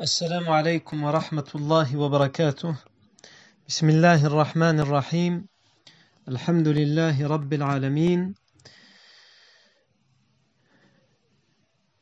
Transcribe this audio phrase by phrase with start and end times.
[0.00, 2.74] السلام عليكم ورحمة الله وبركاته.
[3.68, 5.46] بسم الله الرحمن الرحيم.
[6.28, 8.34] الحمد لله رب العالمين.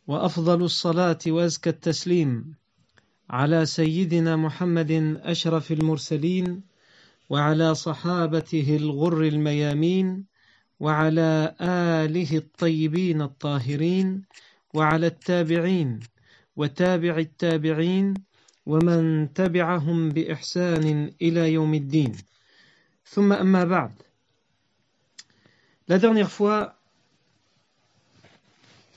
[0.06, 2.54] وأفضل الصلاة وأزكى التسليم
[3.30, 6.62] على سيدنا محمد أشرف المرسلين
[7.30, 10.26] وعلى صحابته الغر الميامين
[10.80, 11.56] وعلى
[12.04, 14.22] آله الطيبين الطاهرين
[14.74, 16.00] وعلى التابعين
[16.55, 18.13] وتابع التابعين
[18.66, 22.13] ومن تبعهم بإحسان إلى يوم الدين
[23.05, 23.91] ثم أما بعد
[25.88, 26.76] La dernière fois,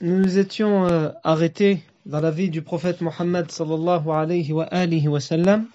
[0.01, 5.09] nous nous étions euh, arrêtés dans la vie du prophète Mohammed sallallahu alayhi wa alihi
[5.09, 5.67] wa sallam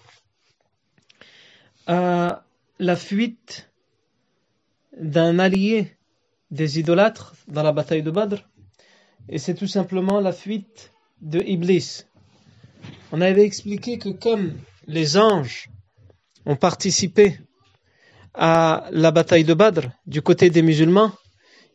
[1.88, 2.44] à
[2.78, 3.70] la fuite
[4.98, 5.92] d'un allié
[6.52, 8.38] des idolâtres dans la bataille de Badr
[9.28, 10.93] et c'est tout simplement la fuite
[11.25, 12.05] de Iblis.
[13.11, 14.53] On avait expliqué que comme
[14.87, 15.69] les anges
[16.47, 17.39] ont participé
[18.35, 21.13] à la bataille de Badr du côté des musulmans,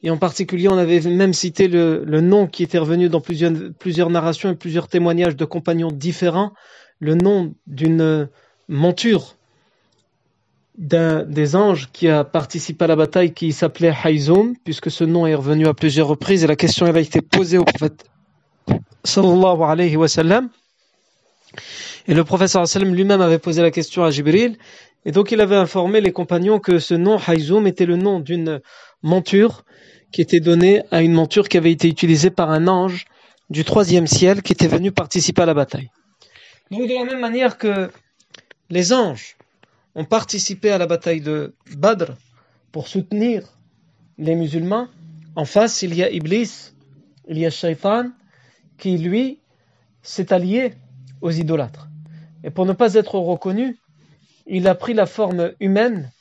[0.04, 4.52] et en particulier on avait même cité le, nom qui était revenu dans plusieurs, narrations
[4.52, 6.54] et plusieurs témoignages de compagnons différents,
[7.00, 8.30] le nom d'une
[8.68, 9.36] monture
[10.78, 15.26] d'un des anges qui a participé à la bataille qui s'appelait Hayzoum, puisque ce nom
[15.28, 18.06] est revenu à plusieurs reprises et la question elle a été posée au prophète
[19.10, 20.50] sallallahu.
[22.08, 24.58] Et le wa sallam lui-même avait posé la question à Jibril.
[25.06, 28.62] Et donc il avait informé les compagnons que ce nom Hayzoum était le nom d'une
[29.02, 29.64] monture
[30.12, 33.06] qui était donnée à une monture qui avait été utilisée par un ange
[33.50, 35.90] du troisième ciel qui était venu participer à la bataille.
[36.72, 37.90] Donc de la même manière que
[38.70, 39.38] les anges
[39.96, 42.14] ont participé à la bataille de Badr
[42.72, 43.44] pour soutenir
[44.18, 44.88] les musulmans,
[45.36, 46.72] en face il y a Iblis,
[47.28, 48.10] il y a Shaitan,
[48.80, 49.40] qui lui
[50.02, 50.74] s'est allié
[51.22, 51.88] aux idolâtres.
[52.44, 53.78] Et pour ne pas être reconnu,
[54.48, 56.12] il a pris la forme humaine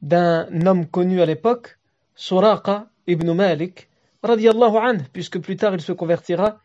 [0.00, 1.78] d'un homme connu à l'époque,
[2.14, 3.88] Suraqa ibn Malik,
[4.22, 6.60] radiallahu anhu, puisque plus tard il se convertira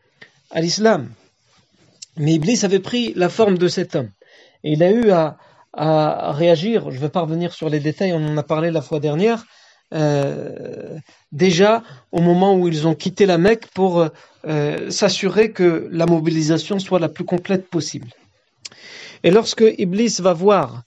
[0.50, 1.10] à l'islam.
[2.16, 4.10] Mais Iblis avait pris la forme de cet homme.
[4.64, 5.36] Et il a eu à,
[6.32, 8.98] réagir, je ne vais pas revenir sur les détails, on en a parlé la fois
[8.98, 9.44] dernière,
[9.92, 10.98] euh,
[11.32, 14.08] déjà au moment où ils ont quitté la Mecque pour
[14.46, 18.08] euh, s'assurer que la mobilisation soit la plus complète possible.
[19.22, 20.82] Et lorsque Iblis va voir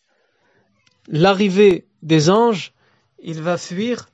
[1.07, 2.73] l'arrivée des anges,
[3.21, 4.09] il va fuir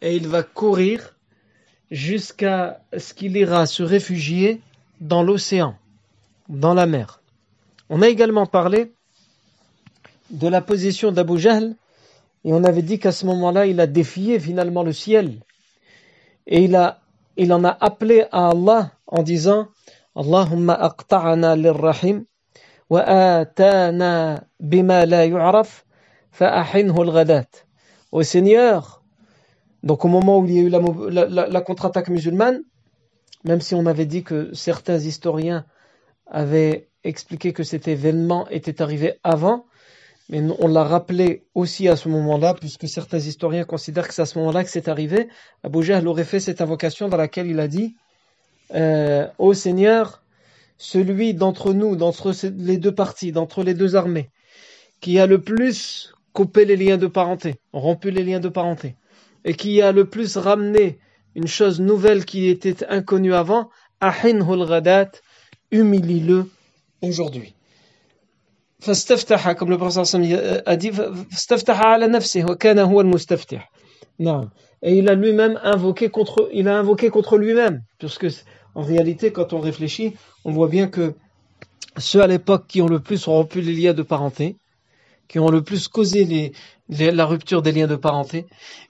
[0.00, 1.16] et il va courir
[1.90, 4.60] jusqu'à ce qu'il ira se réfugier
[5.00, 5.76] dans l'océan,
[6.48, 7.20] dans la mer.
[7.88, 8.92] On a également parlé
[10.30, 11.74] de la position d'Abu Jahl
[12.44, 15.40] et on avait dit qu'à ce moment-là, il a défié finalement le ciel
[16.46, 17.00] et il a
[17.36, 19.68] il en a appelé à Allah en disant
[20.16, 22.24] Allahumma aqta'ana lirrahim
[22.90, 23.44] wa
[24.58, 25.84] bima la yu'raf
[26.32, 27.46] fa'ahinhu al-ghadat.
[28.10, 29.02] Au Seigneur,
[29.84, 32.62] donc au moment où il y a eu la contre-attaque musulmane,
[33.44, 35.64] même si on avait dit que certains historiens
[36.26, 39.66] avaient expliqué que cet événement était arrivé avant,
[40.28, 44.26] mais on l'a rappelé aussi à ce moment-là, puisque certains historiens considèrent que c'est à
[44.26, 45.28] ce moment-là que c'est arrivé.
[45.62, 47.96] Abu Jahl aurait fait cette invocation dans laquelle il a dit
[48.74, 50.22] euh, Ô Seigneur,
[50.76, 54.30] celui d'entre nous, d'entre les deux parties, d'entre les deux armées,
[55.00, 58.96] qui a le plus coupé les liens de parenté, rompu les liens de parenté,
[59.44, 60.98] et qui a le plus ramené
[61.34, 65.10] une chose nouvelle qui était inconnue avant, Ahinhul Ghadat,
[65.70, 66.48] humilie-le
[67.00, 67.54] aujourd'hui
[68.79, 70.05] فاستفتح comme le professeur
[70.65, 73.71] a dit فاستفتح على نفسه وكان هو المستفتح
[74.19, 74.49] نعم
[74.85, 78.27] et il a lui-même invoqué contre il a invoqué contre lui-même puisque
[78.75, 80.13] en réalité quand on réfléchit
[80.45, 81.13] on voit bien que
[81.97, 84.57] ceux à l'époque qui ont le plus rompu les liens de parenté
[85.28, 86.52] qui ont le plus causé
[86.88, 88.46] la rupture des liens de parenté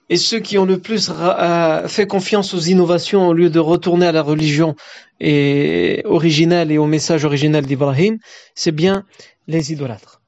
[0.09, 4.07] et ceux qui ont le plus euh, fait confiance aux innovations au lieu de retourner
[4.07, 4.75] à la religion
[5.19, 8.17] et originelle et au message original d'Ibrahim,
[8.55, 9.05] c'est bien
[9.47, 10.21] les idolâtres.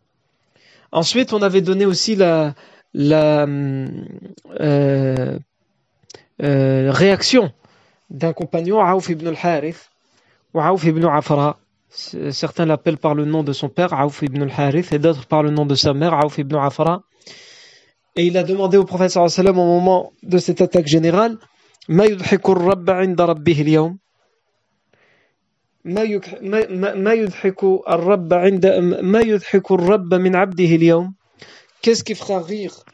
[0.92, 2.54] Ensuite, on avait donné aussi la,
[2.94, 3.88] la euh,
[6.44, 7.52] euh, réaction
[8.10, 9.90] d'un compagnon, Aouf ibn al-Harith,
[10.54, 11.60] ou Aouf ibn Afra.
[11.91, 15.50] Certains l'appellent par le nom de son père, Aouf ibn al-Harith, et d'autres par le
[15.50, 17.03] nom de sa mère, Aouf ibn Afra.
[18.17, 20.87] Et il a demandé au prophète sallallahu alayhi wa sallam au moment de cette attaque
[20.87, 21.38] générale,
[21.88, 23.99] ما يضحك الرب عند ربه اليوم
[25.85, 28.67] ما ما يضحك الرب عند
[29.03, 31.15] ما يضحك الرب من عبده اليوم
[31.83, 32.85] Qu'est-ce qui fera rire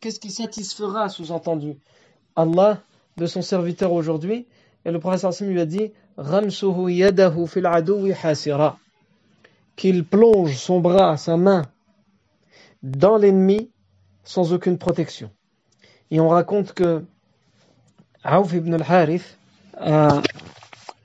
[0.00, 1.76] Qu'est-ce qui satisfera, sous-entendu,
[2.34, 2.82] Allah
[3.18, 4.46] de son serviteur aujourd'hui
[4.84, 5.92] Et le prophète sallam lui a dit
[9.75, 11.63] qu'il plonge son bras, sa main,
[12.81, 13.71] dans l'ennemi
[14.23, 15.29] sans aucune protection.
[16.09, 17.03] Et on raconte que
[18.23, 19.37] Aouf ibn al-Harith
[19.77, 20.21] a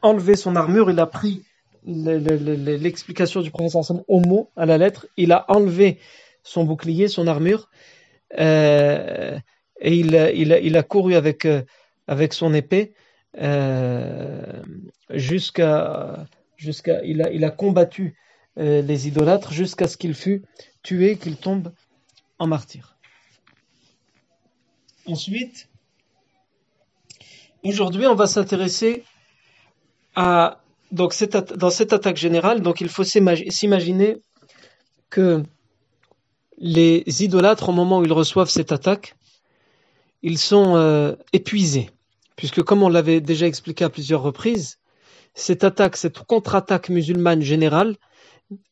[0.00, 1.44] enlevé son armure, il a pris
[1.84, 5.98] l'explication du professeur au mot, à la lettre, il a enlevé
[6.42, 7.68] son bouclier, son armure,
[8.38, 9.38] euh,
[9.80, 11.62] et il, il, a couru avec, euh,
[12.06, 12.94] avec son épée
[13.38, 14.62] euh,
[15.10, 16.26] jusqu'à
[16.56, 18.16] jusqu'à il a, il a combattu
[18.58, 20.44] euh, les idolâtres jusqu'à ce qu'il fût
[20.82, 21.72] tué, qu'il tombe
[22.38, 22.96] en martyr.
[25.06, 25.68] Ensuite,
[27.64, 29.04] aujourd'hui, on va s'intéresser
[30.14, 30.60] à
[30.92, 32.60] donc cette, dans cette attaque générale.
[32.60, 34.18] Donc, il faut s'imaginer
[35.10, 35.42] que
[36.58, 39.16] les idolâtres, au moment où ils reçoivent cette attaque,
[40.22, 41.90] ils sont euh, épuisés,
[42.36, 44.78] puisque comme on l'avait déjà expliqué à plusieurs reprises,
[45.34, 47.96] cette attaque, cette contre-attaque musulmane générale,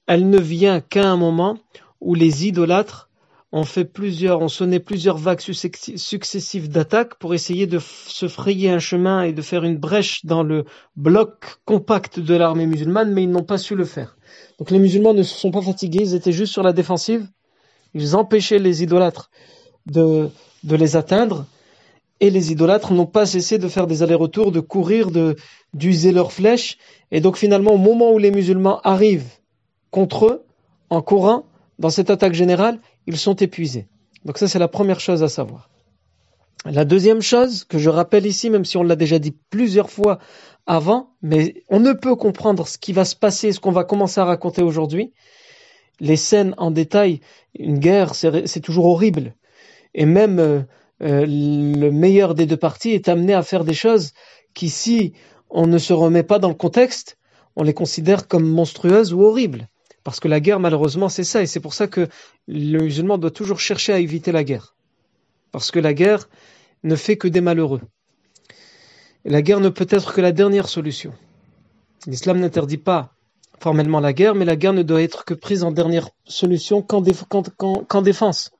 [0.06, 1.58] elle ne vient qu'à un moment
[2.00, 3.10] où les idolâtres
[3.52, 8.78] ont fait plusieurs, ont sonné plusieurs vagues successives d'attaques pour essayer de se frayer un
[8.78, 10.64] chemin et de faire une brèche dans le
[10.96, 14.16] bloc compact de l'armée musulmane, mais ils n'ont pas su le faire.
[14.58, 17.26] Donc les musulmans ne se sont pas fatigués, ils étaient juste sur la défensive,
[17.94, 19.30] ils empêchaient les idolâtres
[19.86, 20.28] de,
[20.62, 21.46] de les atteindre,
[22.20, 25.36] et les idolâtres n'ont pas cessé de faire des allers-retours, de courir, de
[25.72, 26.78] d'user leurs flèches,
[27.10, 29.38] et donc finalement au moment où les musulmans arrivent
[29.90, 30.44] contre eux,
[30.90, 31.46] en courant,
[31.78, 33.86] dans cette attaque générale, ils sont épuisés.
[34.24, 35.70] Donc ça, c'est la première chose à savoir.
[36.66, 40.18] La deuxième chose que je rappelle ici, même si on l'a déjà dit plusieurs fois
[40.66, 44.20] avant, mais on ne peut comprendre ce qui va se passer, ce qu'on va commencer
[44.20, 45.12] à raconter aujourd'hui.
[46.00, 47.20] Les scènes en détail,
[47.58, 49.34] une guerre, c'est toujours horrible.
[49.94, 50.66] Et même
[51.02, 54.12] euh, le meilleur des deux parties est amené à faire des choses
[54.54, 55.12] qui, si
[55.48, 57.18] on ne se remet pas dans le contexte,
[57.56, 59.68] on les considère comme monstrueuses ou horribles.
[60.04, 61.42] Parce que la guerre, malheureusement, c'est ça.
[61.42, 62.08] Et c'est pour ça que
[62.48, 64.74] le musulman doit toujours chercher à éviter la guerre.
[65.52, 66.28] Parce que la guerre
[66.84, 67.82] ne fait que des malheureux.
[69.24, 71.12] Et la guerre ne peut être que la dernière solution.
[72.06, 73.12] L'islam n'interdit pas
[73.60, 77.02] formellement la guerre, mais la guerre ne doit être que prise en dernière solution qu'en,
[78.02, 78.50] défense.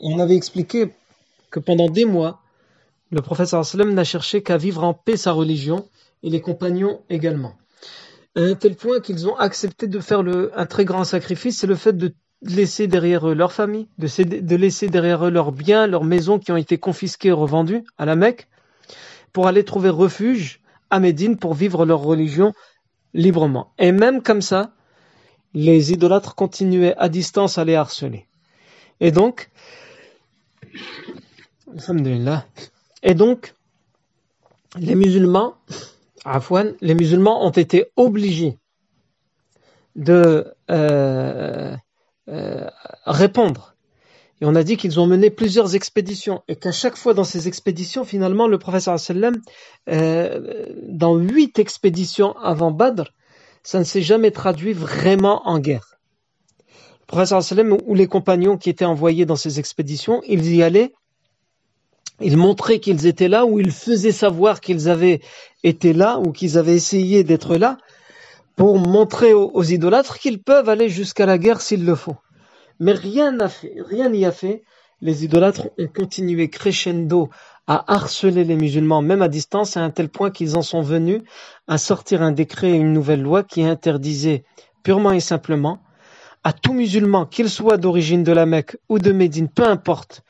[0.00, 0.90] On avait expliqué
[1.50, 2.42] que pendant des mois,
[3.10, 5.88] le prophète sallam n'a cherché qu'à vivre en paix sa religion
[6.22, 7.54] et les compagnons également
[8.38, 11.74] à un tel point qu'ils ont accepté de faire un très grand sacrifice, c'est le
[11.74, 16.04] fait de laisser derrière eux leur famille, de, de laisser derrière eux leurs biens, leurs
[16.04, 18.46] maisons qui ont été confisquées et revendues à la Mecque,
[19.32, 20.60] pour aller trouver refuge
[20.90, 22.52] à Médine pour vivre leur religion
[23.12, 23.72] librement.
[23.78, 24.72] Et même comme ça,
[25.52, 28.26] les idolâtres continuaient à distance à les harceler.
[29.00, 29.50] Et donc,
[33.02, 33.54] et donc,
[34.76, 35.54] les musulmans
[36.80, 38.58] les musulmans ont été obligés
[39.96, 41.74] de euh,
[42.28, 42.70] euh,
[43.06, 43.74] répondre.
[44.40, 47.48] Et on a dit qu'ils ont mené plusieurs expéditions et qu'à chaque fois dans ces
[47.48, 49.34] expéditions, finalement, le professeur sallam,
[49.88, 53.10] euh, dans huit expéditions avant Badr,
[53.64, 55.97] ça ne s'est jamais traduit vraiment en guerre.
[57.10, 60.92] Sallam ou les compagnons qui étaient envoyés dans ces expéditions, ils y allaient
[62.20, 65.20] ils montraient qu'ils étaient là ou ils faisaient savoir qu'ils avaient
[65.62, 67.78] été là ou qu'ils avaient essayé d'être là
[68.56, 72.16] pour montrer aux, idolâtres qu'ils peuvent aller jusqu'à la guerre s'il le faut.
[72.80, 74.64] Mais rien n'a fait, rien n'y a fait.
[75.00, 77.30] Les idolâtres ont continué crescendo
[77.68, 81.22] à harceler les musulmans, même à distance, à un tel point qu'ils en sont venus
[81.68, 84.42] à sortir un décret et une nouvelle loi qui interdisait
[84.82, 85.78] purement et simplement
[86.44, 90.22] à tout musulman, qu'il soit d'origine de la Mecque ou de Médine, peu importe,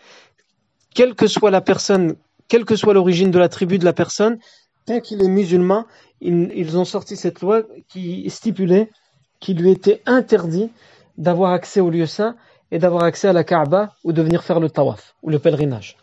[0.95, 2.17] quelle que soit la personne,
[2.49, 4.39] quelle que soit l'origine de la tribu de la personne,
[4.87, 5.87] tant qu'il est musulman,
[6.21, 8.91] ils, ont sorti cette loi qui stipulait
[9.39, 10.71] qu'il lui était interdit
[11.17, 12.37] d'avoir accès au lieu saint
[12.71, 15.97] et d'avoir accès à la Kaaba ou de venir faire le tawaf ou le pèlerinage.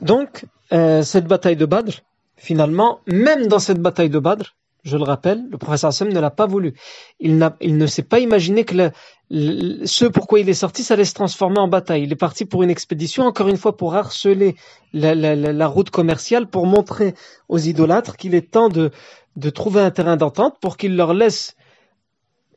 [0.00, 2.00] Donc, euh, cette bataille de Badr,
[2.36, 4.54] finalement, même dans cette bataille de Badr,
[4.84, 6.74] je le rappelle, le professeur Hassan ne l'a pas voulu.
[7.20, 8.90] Il, ne s'est pas imaginé que le,
[9.84, 12.04] ce pourquoi il est sorti, ça allait se transformer en bataille.
[12.04, 14.56] Il est parti pour une expédition, encore une fois, pour harceler
[14.92, 17.14] la, route commerciale, pour montrer
[17.48, 18.90] aux idolâtres qu'il est temps de,
[19.36, 21.56] de trouver un terrain d'entente pour qu'ils leur laissent,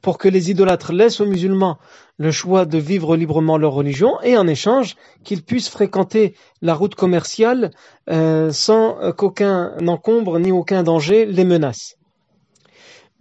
[0.01, 1.77] pour que les idolâtres laissent aux musulmans
[2.17, 6.95] le choix de vivre librement leur religion et en échange qu'ils puissent fréquenter la route
[6.95, 7.71] commerciale
[8.09, 11.95] euh, sans qu'aucun encombre ni aucun danger les menace.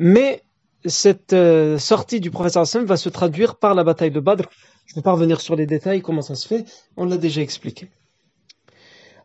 [0.02, 0.42] Mais
[0.87, 4.49] cette euh, sortie du professeur Hassan va se traduire par la bataille de Badr.
[4.87, 6.64] Je ne vais pas revenir sur les détails, comment ça se fait,
[6.97, 7.90] on l'a déjà expliqué.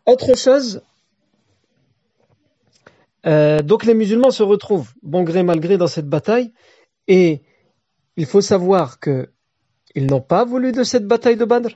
[0.06, 0.82] Autre chose,
[3.26, 6.54] Euh, donc les musulmans se retrouvent, bon gré mal gré, dans cette bataille,
[7.08, 7.42] et
[8.18, 9.30] il faut savoir que
[9.96, 11.70] ils n'ont pas voulu de cette bataille de Badr,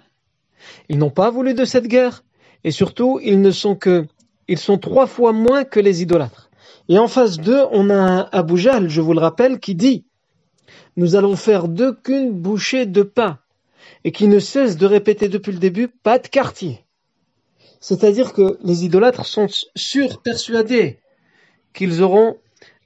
[0.90, 2.24] ils n'ont pas voulu de cette guerre,
[2.64, 4.06] et surtout ils ne sont que,
[4.48, 6.49] ils sont trois fois moins que les idolâtres.
[6.90, 10.06] Et en face d'eux, on a Abu Jahl, je vous le rappelle, qui dit
[10.98, 13.38] Nous allons faire deux qu'une bouchée de pain,
[14.04, 16.84] et qui ne cesse de répéter depuis le début Pas de quartier.
[17.80, 21.00] C'est-à-dire que les idolâtres sont sûrs, persuadés
[21.74, 22.38] qu'ils auront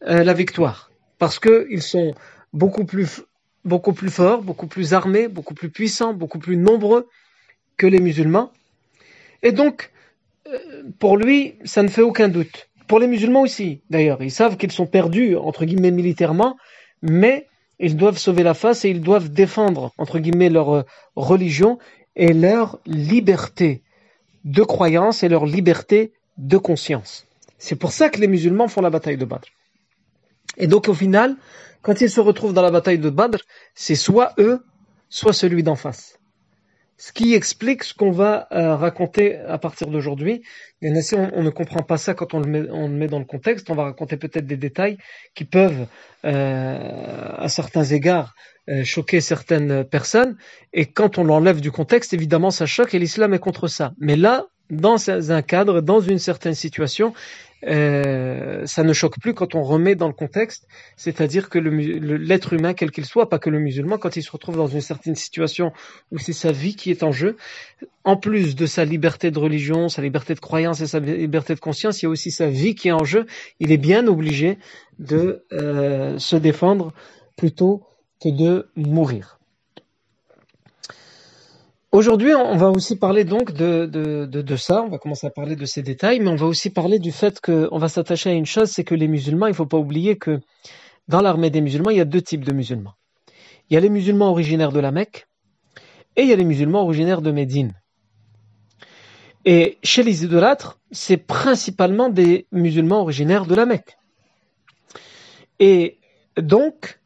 [0.05, 2.13] euh, la victoire, parce qu'ils sont
[2.51, 3.21] beaucoup plus,
[3.63, 7.07] beaucoup plus forts, beaucoup plus armés, beaucoup plus puissants, beaucoup plus nombreux
[7.77, 8.51] que les musulmans.
[9.43, 9.91] Et donc,
[10.47, 10.59] euh,
[10.99, 12.67] pour lui, ça ne fait aucun doute.
[12.93, 16.57] Pour les musulmans aussi, d'ailleurs, ils savent qu'ils sont perdus, entre guillemets, militairement,
[17.01, 17.47] mais
[17.79, 20.83] ils doivent sauver la face et ils doivent défendre, leur euh,
[21.15, 21.79] religion
[22.15, 23.81] et leur liberté
[24.45, 27.25] de croyance et leur liberté de conscience.
[27.57, 29.47] C'est pour ça que les musulmans font la bataille de Badr.
[30.57, 31.35] Et donc au final,
[31.81, 33.39] quand ils se retrouvent dans la bataille de Badr,
[33.73, 34.63] c'est soit eux,
[35.09, 36.19] soit celui d'en face.
[37.05, 40.41] Ce qui explique ce qu'on va euh, raconter à partir d'aujourd'hui.
[40.81, 43.19] Bien sûr, on, ne comprend pas ça quand on le, met, on le met dans
[43.19, 43.69] le contexte.
[43.69, 44.97] On va raconter peut-être des détails
[45.35, 45.85] qui peuvent,
[46.23, 48.35] euh, à certains égards,
[48.69, 50.37] euh, choquer certaines personnes.
[50.71, 53.91] Et quand on l'enlève du contexte, évidemment, ça choque et l'islam est contre ça.
[53.99, 57.13] Mais là, dans un cadre, dans une certaine situation,
[57.67, 60.67] euh, ça ne choque plus quand on remet dans le contexte,
[60.97, 64.57] c'est-à-dire que l'être humain, quel qu'il soit, pas que le musulman, quand il se retrouve
[64.57, 65.71] dans une certaine situation
[66.11, 67.37] où c'est sa vie qui est en jeu,
[68.03, 71.59] en plus de sa liberté de religion, sa liberté de croyance et sa liberté de
[71.59, 73.25] conscience, il y a aussi sa vie qui est en jeu.
[73.59, 74.57] Il est bien obligé
[74.99, 76.93] de euh, se défendre
[77.35, 77.83] plutôt
[78.21, 79.39] que de mourir.
[81.93, 85.55] Aujourd'hui, on va aussi parler donc de, de, de, ça, on va commencer à parler
[85.55, 88.47] de ces détails, mais on va aussi parler du fait qu'on va s'attacher à une
[88.47, 90.39] chose, c'est que les musulmans, il ne faut pas oublier que
[91.07, 92.95] dans l'armée des musulmans, il y a deux types de musulmans.
[93.69, 95.27] Il y a les musulmans originaires de la Mecque
[96.15, 97.73] et il y a les musulmans originaires de Médine.
[99.45, 103.99] Et chez les idolâtres, c'est principalement des musulmans originaires de la Mecque.
[105.59, 105.99] Et
[106.37, 106.99] donc,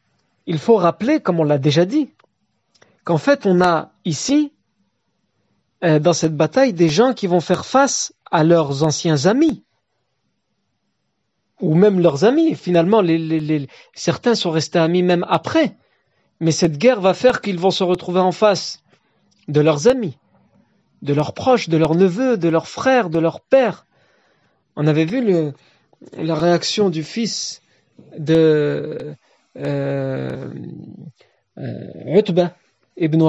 [0.45, 2.09] il faut rappeler, comme on l'a déjà dit,
[3.03, 4.53] qu'en fait, on a ici
[5.81, 9.63] dans cette bataille des gens qui vont faire face à leurs anciens amis
[11.61, 12.55] ou même leurs amis.
[12.55, 13.01] Finalement,
[13.93, 15.75] certains sont restés amis même après.
[16.39, 18.83] Mais cette guerre va faire qu'ils vont se retrouver en face
[19.47, 20.17] de leurs amis,
[21.01, 23.85] de leurs proches, de leurs neveux, de leurs frères, de leurs pères.
[24.75, 25.51] On avait vu
[26.13, 27.61] la réaction du fils
[28.17, 29.15] de
[29.57, 30.49] euh,
[31.57, 32.53] euh Utbah
[32.97, 33.21] ibn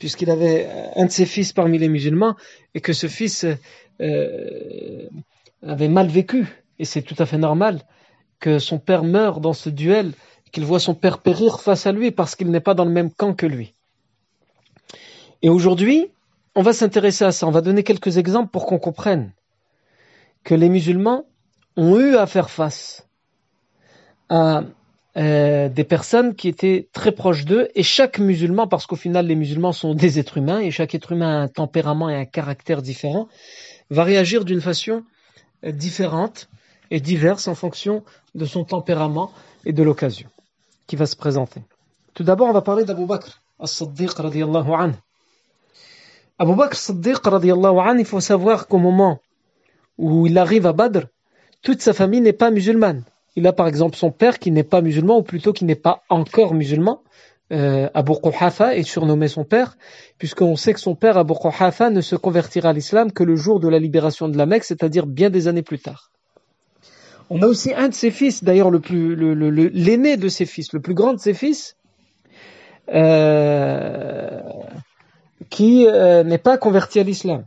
[0.00, 2.34] puisqu'il avait un de ses fils parmi les musulmans
[2.74, 3.46] et que ce fils
[4.00, 5.08] euh,
[5.62, 6.46] avait mal vécu.
[6.80, 7.82] Et c'est tout à fait normal
[8.40, 10.12] que son père meure dans ce duel,
[10.50, 13.12] qu'il voit son père périr face à lui parce qu'il n'est pas dans le même
[13.12, 13.74] camp que lui.
[15.42, 16.08] Et aujourd'hui,
[16.54, 19.32] on va s'intéresser à ça, on va donner quelques exemples pour qu'on comprenne
[20.44, 21.26] que les musulmans
[21.76, 23.06] ont eu à faire face
[24.30, 24.62] à
[25.16, 29.34] euh, des personnes qui étaient très proches d'eux et chaque musulman, parce qu'au final les
[29.34, 32.80] musulmans sont des êtres humains et chaque être humain a un tempérament et un caractère
[32.80, 33.28] différent,
[33.90, 35.02] va réagir d'une façon
[35.64, 36.48] euh, différente
[36.90, 39.32] et diverse en fonction de son tempérament
[39.64, 40.28] et de l'occasion
[40.86, 41.62] qui va se présenter.
[42.14, 44.94] Tout d'abord, on va parler d'Abu Bakr as-Siddiq radiallahu anhu.
[46.38, 49.20] Abu Bakr as-Siddiq radiallahu anhu, il faut savoir qu'au moment
[49.98, 51.06] où il arrive à Badr,
[51.62, 53.02] toute sa famille n'est pas musulmane.
[53.36, 56.02] Il a par exemple son père qui n'est pas musulman, ou plutôt qui n'est pas
[56.08, 57.02] encore musulman.
[57.52, 59.76] Euh, Abu Quhafa est surnommé son père,
[60.18, 63.58] puisqu'on sait que son père, Abu Quhafa, ne se convertira à l'islam que le jour
[63.58, 66.10] de la libération de la Mecque, c'est-à-dire bien des années plus tard.
[67.28, 71.12] On a aussi un de ses fils, d'ailleurs l'aîné de ses fils, le plus grand
[71.12, 71.76] de ses fils,
[72.92, 74.40] euh,
[75.48, 77.44] qui euh, n'est pas converti à l'islam.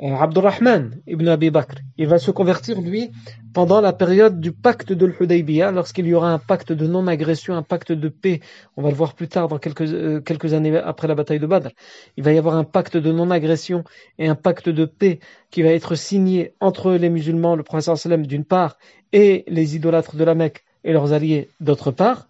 [0.00, 1.76] Euh, Abdurrahman ibn Abi Bakr.
[1.98, 3.10] Il va se convertir, lui,
[3.52, 7.62] pendant la période du pacte de l'Hudaybiyah, lorsqu'il y aura un pacte de non-agression, un
[7.62, 8.40] pacte de paix.
[8.76, 11.46] On va le voir plus tard, dans quelques, euh, quelques années après la bataille de
[11.46, 11.68] Badr.
[12.16, 13.84] Il va y avoir un pacte de non-agression
[14.18, 15.20] et un pacte de paix
[15.50, 18.78] qui va être signé entre les musulmans, le prophète sallam d'une part,
[19.12, 22.28] et les idolâtres de la Mecque et leurs alliés d'autre part,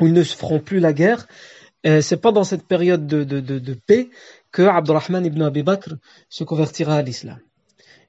[0.00, 1.26] où ils ne se feront plus la guerre.
[1.86, 4.08] Euh, c'est pendant cette période de, de, de, de paix
[4.52, 5.94] que Abdurrahman ibn Abi Bakr
[6.28, 7.38] se convertira à l'islam.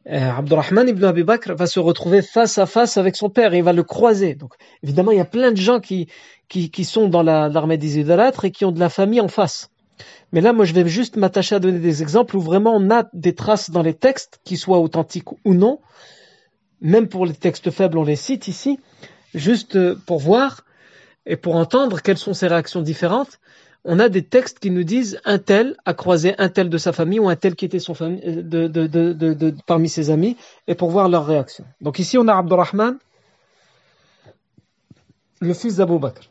[0.08, 3.58] Euh, Abdurrahman ibn Abi Bakr va se retrouver face à face avec son père et
[3.58, 4.36] il va le croiser.
[4.36, 6.08] Donc, évidemment, il y a plein de gens qui,
[6.48, 9.70] qui, sont dans l'armée des idolâtres et qui ont de la famille en face.
[10.32, 13.10] Mais là, moi, je vais juste m'attacher à donner des exemples où vraiment on a
[13.14, 15.80] des traces dans les textes, qui soient authentiques ou non,
[16.82, 18.80] même pour les textes faibles, on les cite ici,
[19.34, 20.62] juste pour voir
[21.26, 23.40] et pour entendre quelles sont ces réactions différentes.
[23.86, 26.92] On a des textes qui nous disent un tel a croisé un tel de sa
[26.92, 30.36] famille ou un tel qui était son de, parmi ses amis,
[30.68, 31.66] et pour voir leur réaction.
[31.82, 32.98] Donc ici, on a Abdurrahman,
[35.40, 36.30] le fils d'Abu Bakr.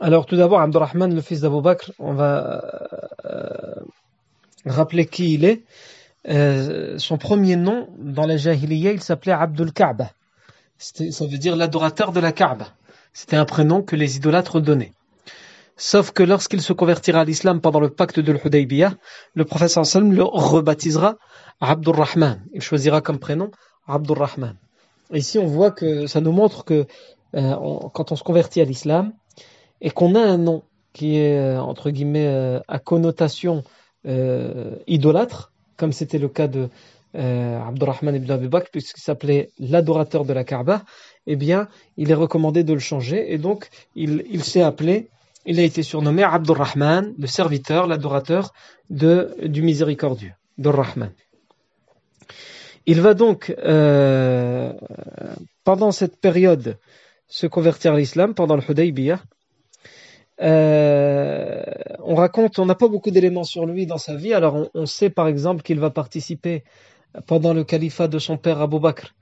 [0.00, 2.62] Alors tout d'abord, Abdurrahman, le fils d'Abu Bakr, on va
[3.24, 3.74] euh,
[4.64, 5.62] rappeler qui il est.
[6.28, 10.10] Euh, son premier nom dans la Jahiliya, il s'appelait Abdul Kaaba.
[10.78, 12.68] Ça veut dire l'adorateur de la Kaaba.
[13.12, 14.92] C'était un prénom que les idolâtres donnaient.
[15.76, 18.94] Sauf que lorsqu'il se convertira à l'islam pendant le pacte de l'Hudaybiyah,
[19.34, 21.16] le prophète sallam le rebaptisera
[21.60, 22.42] Abdurrahman.
[22.54, 23.50] Il choisira comme prénom
[23.86, 24.56] Abdurrahman.
[25.12, 26.86] Ici, on voit que ça nous montre que
[27.34, 27.54] euh,
[27.92, 29.12] quand on se convertit à l'islam
[29.82, 30.62] et qu'on a un nom
[30.94, 33.62] qui est euh, entre guillemets euh, à connotation
[34.86, 36.68] idolâtre, comme c'était le cas de
[37.12, 40.84] Abdurrahman ibn Abi puisqu'il s'appelait l'adorateur de la Kaaba,
[41.26, 41.66] eh bien,
[41.96, 45.08] il est recommandé de le changer et donc il s'est appelé
[45.46, 48.52] il a été surnommé Abdurrahman, le serviteur, l'adorateur
[48.90, 51.12] du miséricordieux, Rahman.
[52.86, 54.72] Il va donc, euh,
[55.64, 56.78] pendant cette période,
[57.26, 59.20] se convertir à l'islam, pendant le Hudaybiyah.
[60.42, 61.62] Euh,
[62.04, 65.10] on raconte, on n'a pas beaucoup d'éléments sur lui dans sa vie, alors on, sait
[65.10, 66.62] par exemple qu'il va participer
[67.26, 69.14] pendant le califat de son père Abu Bakr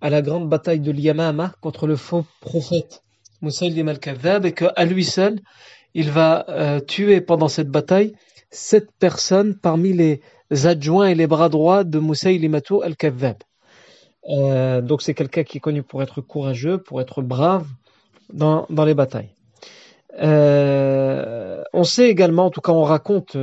[0.00, 3.02] à la grande bataille de l'Yamama contre le faux prophète
[3.42, 5.40] Moussaïlim al-Kadhab et qu'à lui seul,
[5.94, 8.14] il va euh, tuer pendant cette bataille
[8.50, 10.20] sept personnes parmi les
[10.64, 13.36] adjoints et les bras droits de Moussaïlim al-Kadhab.
[14.28, 17.66] Euh, donc c'est quelqu'un qui est connu pour être courageux, pour être brave
[18.32, 19.30] dans, dans les batailles.
[20.20, 23.36] Euh, on sait également, en tout cas on raconte,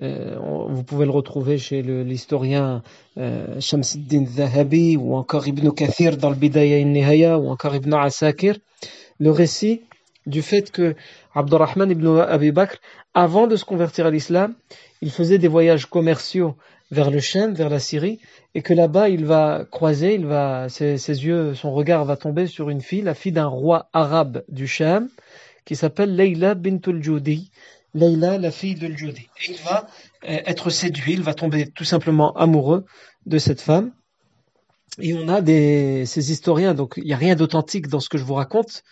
[0.00, 0.36] euh,
[0.68, 2.82] vous pouvez le retrouver chez l'historien
[3.18, 8.56] euh, Shamsuddin Zahabi ou encore Ibn Kathir dans le Bidaya Nihaya ou encore Ibn Asakir,
[9.18, 9.82] le récit
[10.26, 10.94] du fait que
[11.34, 12.76] Abdurrahman ibn Abi Bakr,
[13.12, 14.54] avant de se convertir à l'islam,
[15.02, 16.54] il faisait des voyages commerciaux
[16.90, 18.20] vers le Shem, vers la Syrie,
[18.54, 22.70] et que là-bas il va croiser, il va, ses, yeux, son regard va tomber sur
[22.70, 25.08] une fille, la fille d'un roi arabe du Shem,
[25.64, 27.50] qui s'appelle Leila bintul Judi.
[27.94, 29.28] Leila, la fille de Judi.
[29.48, 29.86] Il va
[30.24, 32.84] euh, être séduit, il va tomber tout simplement amoureux
[33.26, 33.92] de cette femme.
[34.98, 38.18] Et on a des, ces historiens, donc il n'y a rien d'authentique dans ce que
[38.18, 38.82] je vous raconte,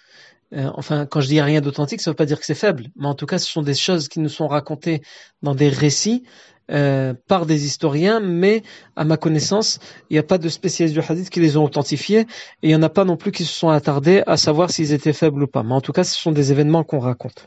[0.53, 2.89] euh, enfin, quand je dis rien d'authentique, ça ne veut pas dire que c'est faible,
[2.97, 5.03] mais en tout cas, ce sont des choses qui nous sont racontées
[5.43, 6.25] dans des récits
[6.73, 8.63] euh, par des historiens, mais
[8.97, 12.21] à ma connaissance, il n'y a pas de spécialistes du hadith qui les ont authentifiés,
[12.21, 12.27] et
[12.63, 15.13] il n'y en a pas non plus qui se sont attardés à savoir s'ils étaient
[15.13, 15.63] faibles ou pas.
[15.63, 17.47] Mais en tout cas, ce sont des événements qu'on raconte.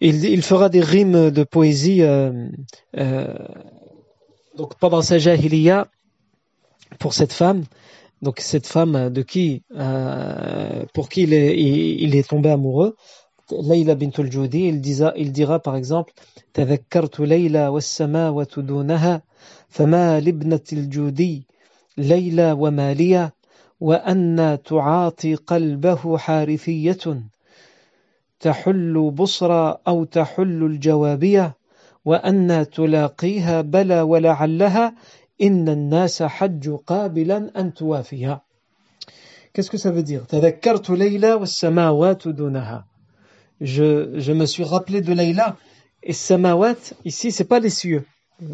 [0.00, 2.02] Il, il, fera des rimes de poésie.
[2.02, 2.48] Euh,
[2.98, 3.34] euh,
[4.56, 5.88] donc pendant sa jahiliya,
[6.98, 7.64] pour cette femme,
[8.20, 12.96] donc cette femme de qui, euh, pour qui il est, il, est tombé amoureux,
[13.50, 16.12] Layla bint al-Judi, il, dira, il dira par exemple
[16.54, 19.22] تذكرت ليلى والسماوة دونها
[19.68, 21.46] فما لابنة الجودي
[21.98, 23.34] ليلى ومالية
[23.80, 27.22] وأن تعاطي قلبه حارثية
[28.40, 31.56] تحل بصرى أو تحل الجوابية
[32.04, 34.94] وأن تلاقيها بلى ولعلها
[39.52, 40.24] Qu'est-ce que ça veut dire
[43.60, 45.56] je, je me suis rappelé de Layla
[46.04, 48.04] et Samawat, ici c'est pas les cieux.
[48.42, 48.46] Euh,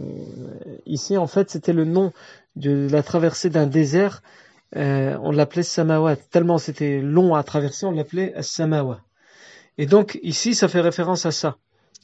[0.87, 2.13] ici en fait c'était le nom
[2.57, 4.23] de la traversée d'un désert.
[4.77, 6.17] Euh, on l'appelait Samawat.
[6.17, 9.01] Tellement c'était long à traverser, on l'appelait Samawa.
[9.78, 11.58] Et donc ici ça fait référence à ça.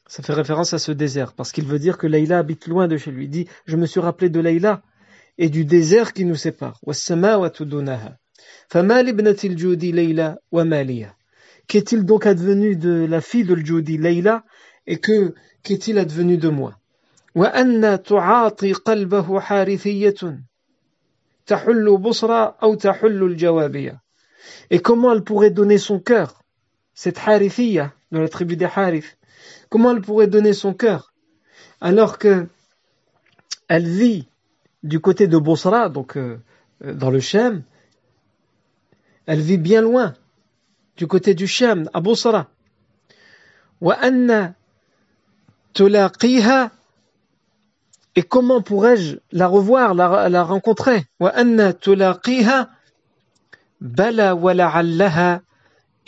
[0.07, 2.97] Ça fait référence à ce désert, parce qu'il veut dire que Leïla habite loin de
[2.97, 3.25] chez lui.
[3.25, 4.81] Il dit, je me suis rappelé de Leïla
[5.37, 6.79] et du désert qui nous sépare.
[11.67, 14.43] Qu'est-il donc advenu de la fille de Judi, Leïla,
[14.87, 16.73] et que qu'est-il advenu de moi?
[24.71, 26.38] Et comment elle pourrait donner son cœur,
[27.01, 29.17] cette Harithiyya de la tribu des Harith,
[29.69, 31.13] Comment elle pourrait donner son cœur
[31.79, 32.49] alors que
[33.69, 34.27] elle vit
[34.83, 36.41] du côté de Bosra, donc euh,
[36.83, 37.63] euh, dans le Shem,
[39.27, 40.13] elle vit bien loin
[40.97, 42.49] du côté du Shem, à Bosra.
[48.15, 51.05] et comment pourrais-je la revoir, la, la rencontrer?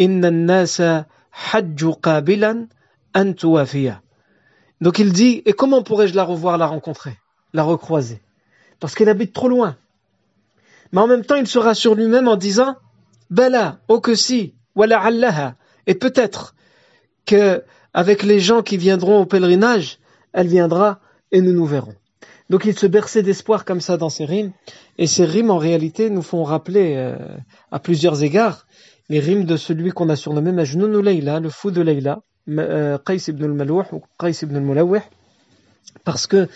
[0.01, 1.05] Inna nasa
[4.81, 7.17] donc il dit, et comment pourrais-je la revoir, la rencontrer,
[7.53, 8.21] la recroiser?
[8.79, 9.77] Parce qu'elle habite trop loin.
[10.91, 12.75] Mais en même temps, il se rassure lui-même en disant
[13.29, 15.55] Bala, oh que si, wala allaha.
[15.87, 16.55] Et peut-être
[17.25, 19.99] que avec les gens qui viendront au pèlerinage,
[20.33, 20.99] elle viendra
[21.31, 21.95] et nous nous verrons.
[22.49, 24.51] Donc il se berçait d'espoir comme ça dans ces rimes.
[24.97, 27.15] Et ces rimes, en réalité, nous font rappeler euh,
[27.71, 28.65] à plusieurs égards
[29.09, 32.97] les rimes de celui qu'on a surnommé Majnoun ou Layla, le fou de Layla, euh,
[33.05, 35.01] Qais ibn al-Malouh ou Qais ibn al-Mulawih,
[36.03, 36.47] parce que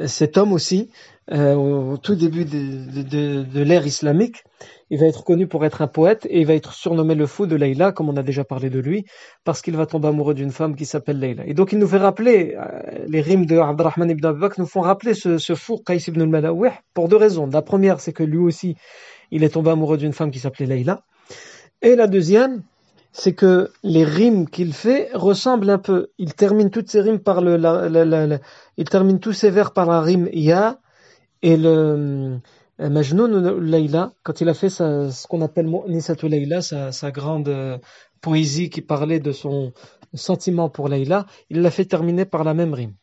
[0.00, 0.90] euh, cet homme aussi,
[1.30, 4.44] au tout début de, l'ère islamique,
[4.90, 7.46] il va être connu pour être un poète et il va être surnommé le fou
[7.46, 9.04] de Leïla, comme on a déjà parlé de lui,
[9.44, 11.46] parce qu'il va tomber amoureux d'une femme qui s'appelle Leïla.
[11.46, 14.80] Et donc il nous fait rappeler, euh, les rimes de Abdurrahman ibn Abi nous font
[14.80, 17.46] rappeler ce, fou Qais ibn al-Malawih pour deux raisons.
[17.46, 18.76] La première, c'est que lui aussi,
[19.30, 21.02] il est tombé amoureux d'une femme qui s'appelait Leïla.
[21.82, 22.62] Et la deuxième,
[23.12, 26.08] c'est que les rimes qu'il fait ressemblent un peu.
[26.18, 28.38] Il termine toutes ses rimes par le,
[28.76, 30.80] il termine tous ses vers par la rime Ya
[31.42, 32.40] et le
[32.80, 37.48] euh, Majnoun Leïla, quand il a fait ce qu'on appelle Nisatu Leïla, sa, sa grande
[37.48, 37.78] euh,
[38.20, 39.72] poésie qui parlait de son
[40.14, 42.94] sentiment pour Leïla, il l'a fait terminer par la même rime.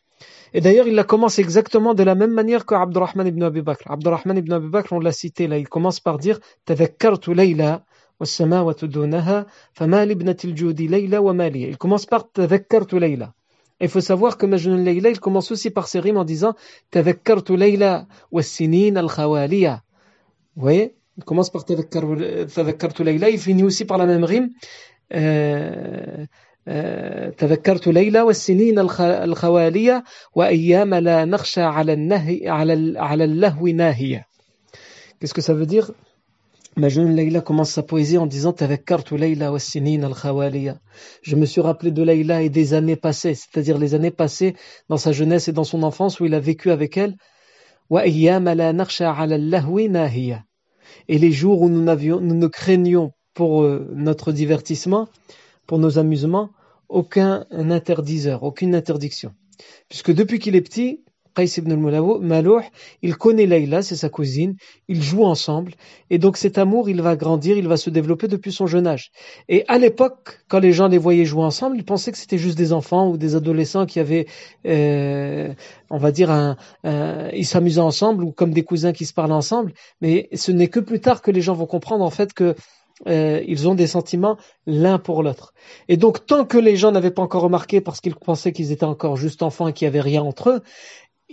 [0.54, 3.90] Et d'ailleurs, il la commence exactement de la même manière que Abdurrahman ibn Abi Bakr.
[3.90, 7.84] Abdurrahman ibn Abi Bakr, on l'a cité là, il commence par dire Tadhakkartu Leïla,
[8.20, 11.72] والسماوات دونها فما لابنة الجود ليلى ومالية.
[11.72, 13.32] Il commence par تذكرت ليلى.
[13.80, 16.54] Il faut savoir que Majnun Layla, il commence aussi par ses rimes en disant
[16.90, 18.06] Tadhakkartu Layla
[18.40, 19.82] sinin al-khawaliya.
[20.56, 24.50] Vous voyez Il commence par Tadhakkartu Layla, il finit aussi par la même rime.
[27.38, 34.26] تذكرت ليلى والسنين الخوالية وأيام لا نخشى على النهي على على اللهو ناهية.
[35.20, 35.92] Qu'est-ce que ça veut dire
[36.90, 38.54] jeune Leïla commence sa poésie en disant
[41.22, 44.54] Je me suis rappelé de Leïla et des années passées, c'est-à-dire les années passées
[44.90, 47.16] dans sa jeunesse et dans son enfance où il a vécu avec elle.
[51.08, 55.08] Et les jours où nous, nous ne craignions pour euh, notre divertissement,
[55.66, 56.50] pour nos amusements,
[56.90, 59.32] aucun interdiseur, aucune interdiction.
[59.88, 61.04] Puisque depuis qu'il est petit,
[61.36, 62.60] Qais ibn al-Malouh,
[63.02, 64.56] il connaît Layla, c'est sa cousine,
[64.88, 65.72] ils jouent ensemble,
[66.08, 69.10] et donc cet amour, il va grandir, il va se développer depuis son jeune âge.
[69.48, 72.56] Et à l'époque, quand les gens les voyaient jouer ensemble, ils pensaient que c'était juste
[72.56, 74.26] des enfants ou des adolescents qui avaient,
[74.66, 75.52] euh,
[75.90, 76.56] on va dire, un,
[77.34, 79.74] ils s'amusaient ensemble ou comme des cousins qui se parlent ensemble.
[80.00, 82.54] Mais ce n'est que plus tard que les gens vont comprendre en fait que
[83.06, 85.52] euh, ils ont des sentiments l'un pour l'autre.
[85.88, 88.84] Et donc, tant que les gens n'avaient pas encore remarqué parce qu'ils pensaient qu'ils étaient
[88.84, 90.62] encore juste enfants et qu'il n'y avait rien entre eux,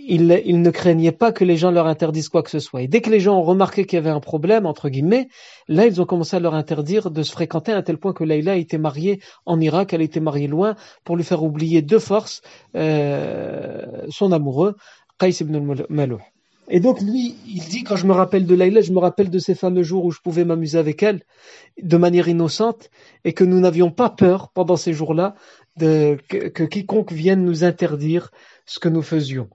[0.06, 2.82] ils, ne craignaient pas que les gens leur interdisent quoi que ce soit.
[2.82, 5.28] Et dès que les gens ont remarqué qu'il y avait un problème, entre guillemets,
[5.68, 8.56] là, ils ont commencé à leur interdire de se fréquenter à tel point que Leïla
[8.56, 12.42] était mariée en Irak, elle était mariée loin, pour lui faire oublier de force
[12.76, 14.76] euh, son amoureux,
[15.18, 16.18] Qais ibn al
[16.68, 19.38] Et donc lui, il dit, quand je me rappelle de Leïla, je me rappelle de
[19.38, 21.22] ces fameux jours où je pouvais m'amuser avec elle
[21.80, 22.90] de manière innocente
[23.24, 25.34] et que nous n'avions pas peur pendant ces jours-là
[25.78, 28.30] que, que quiconque vienne nous interdire
[28.66, 29.48] ce que nous faisions.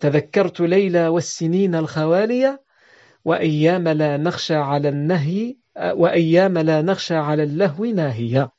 [0.00, 2.62] تذكرت ليلى والسنين الخوالية
[3.24, 8.50] وأيام لا نخشى على النهي وأيام لا نخشى على اللهو ناهية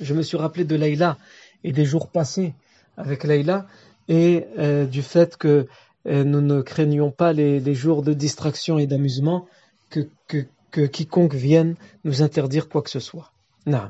[0.00, 1.18] Je me suis rappelé de Leïla
[1.64, 2.54] et des jours passés
[2.96, 3.66] avec Leïla
[4.08, 5.66] et euh, du fait que
[6.06, 9.46] euh, nous ne craignions pas les, les jours de distraction et d'amusement
[9.90, 13.31] que, que, que quiconque vienne nous interdire quoi que ce soit.
[13.65, 13.89] Non.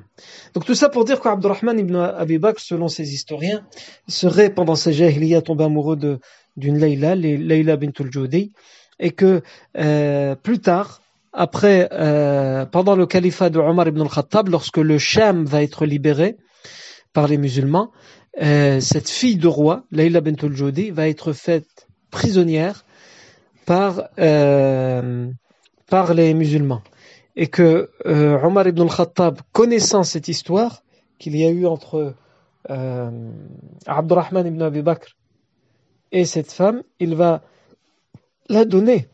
[0.53, 3.65] Donc tout ça pour dire qu'Abdurrahman ibn Abi selon ces historiens,
[4.07, 5.97] serait pendant sa jahiliya tombé amoureux
[6.57, 8.51] d'une Layla, Layla bintul Judi,
[8.99, 9.41] et que
[9.77, 15.45] euh, plus tard, après, euh, pendant le califat de Omar ibn al-Khattab, lorsque le Sham
[15.45, 16.38] va être libéré
[17.12, 17.91] par les musulmans,
[18.41, 22.86] euh, cette fille de roi, Layla bintul Judi, va être faite prisonnière
[23.65, 24.09] par
[25.88, 26.81] par les musulmans
[27.36, 30.84] et que euh, Omar ibn al-Khattab, connaissant cette histoire
[31.17, 32.15] qu'il y a eu entre
[32.69, 33.32] euh,
[33.86, 35.15] Abdurrahman ibn Abi Bakr
[36.12, 37.41] et cette femme, il va
[38.50, 39.08] la donner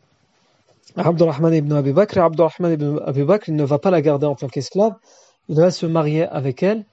[0.96, 2.18] à Abdurrahman ibn Abi Bakr.
[2.18, 4.94] Et Abdurrahman ibn Abi Bakr il ne va pas la garder en tant qu'esclave,
[5.48, 6.84] il va se marier avec elle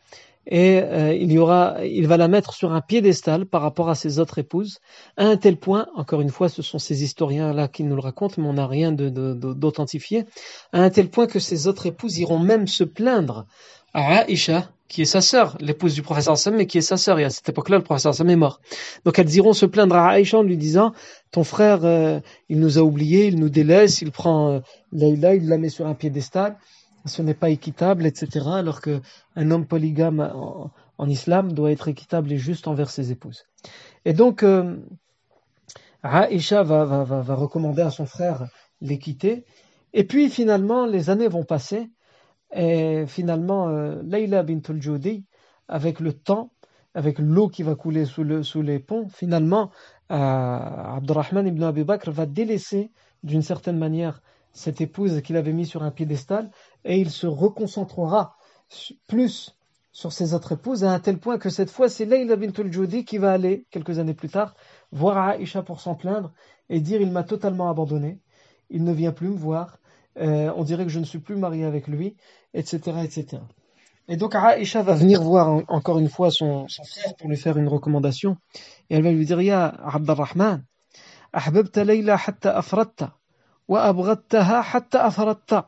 [0.49, 3.95] et euh, il y aura, il va la mettre sur un piédestal par rapport à
[3.95, 4.79] ses autres épouses,
[5.17, 8.36] à un tel point, encore une fois, ce sont ces historiens-là qui nous le racontent,
[8.38, 10.25] mais on n'a rien d'authentifié,
[10.71, 13.45] à un tel point que ses autres épouses iront même se plaindre
[13.93, 17.19] à Aïcha, qui est sa sœur, l'épouse du professeur Sam, mais qui est sa sœur.
[17.19, 18.62] Et à cette époque-là, le professeur Sam est mort.
[19.03, 20.93] Donc elles iront se plaindre à Aïcha en lui disant,
[21.31, 24.60] ton frère, euh, il nous a oubliés, il nous délaisse, il prend euh,
[24.93, 26.55] Leïla, il la met sur un piédestal
[27.05, 28.45] ce n'est pas équitable, etc.
[28.53, 30.19] Alors qu'un homme polygame
[30.97, 33.45] en, islam doit être équitable et juste envers ses épouses.
[34.05, 34.77] Et donc, euh,
[36.03, 36.27] va,
[36.63, 38.47] va, va, recommander à son frère
[38.81, 39.45] les quitter.
[39.93, 41.89] Et puis finalement, les années vont passer.
[42.53, 45.21] Et finalement, euh, Layla bint al
[45.67, 46.51] avec le temps,
[46.93, 49.71] avec l'eau qui va couler sous, le, sous les ponts, finalement,
[50.12, 52.91] euh, ibn Abi Bakr va délaisser
[53.23, 54.21] d'une certaine manière
[54.53, 56.49] cette épouse qu'il avait mise sur un piédestal
[56.85, 58.37] et il se reconcentrera
[59.07, 59.57] plus
[59.92, 63.05] sur ses autres épouses à un tel point que cette fois c'est Layla bint al
[63.05, 64.55] qui va aller quelques années plus tard
[64.90, 66.33] voir Aïcha pour s'en plaindre
[66.70, 68.18] et dire il m'a totalement abandonné,
[68.70, 69.79] il ne vient plus me voir,
[70.18, 72.16] euh, on dirait que je ne suis plus marié avec lui,
[72.55, 72.81] etc.
[73.03, 73.42] etc.
[74.09, 77.59] Et donc Aïcha va venir voir encore une fois son, son, frère pour lui faire
[77.59, 78.38] une recommandation
[78.88, 80.64] et elle va lui dire Ya Abdurrahman,
[81.37, 83.09] أحببت ليلى حتى أفردت
[83.68, 85.64] وأبغضتها حتى أفردت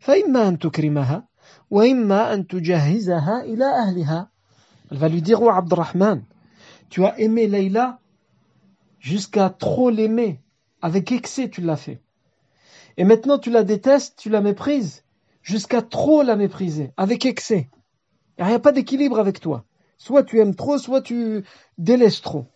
[0.00, 1.28] فإما أن تكرمها
[1.70, 4.30] وإما أن تجهزها إلى أهلها
[4.90, 6.24] Elle va lui dire, oh Abdurrahman,
[6.88, 7.98] tu as aimé Leïla
[8.98, 10.40] jusqu'à trop l'aimer.
[10.80, 12.00] Avec excès, tu l'as fait.
[12.96, 15.04] Et maintenant, tu la détestes, tu la méprises,
[15.42, 17.68] jusqu'à trop la mépriser, avec excès.
[18.38, 19.64] Il n'y a pas d'équilibre avec toi.
[19.98, 21.44] Soit tu aimes trop, soit tu
[21.76, 22.46] délaisses trop.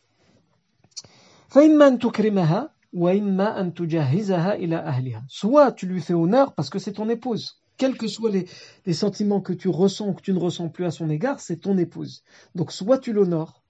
[5.28, 7.62] Soit tu lui fais honneur parce que c'est ton épouse.
[7.78, 10.92] Quels que soient les, sentiments que tu ressens ou que tu ne ressens plus à
[10.92, 12.24] son égard, c'est ton épouse.
[12.56, 13.64] Donc soit tu l'honores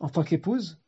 [0.00, 0.80] en tant qu'épouse,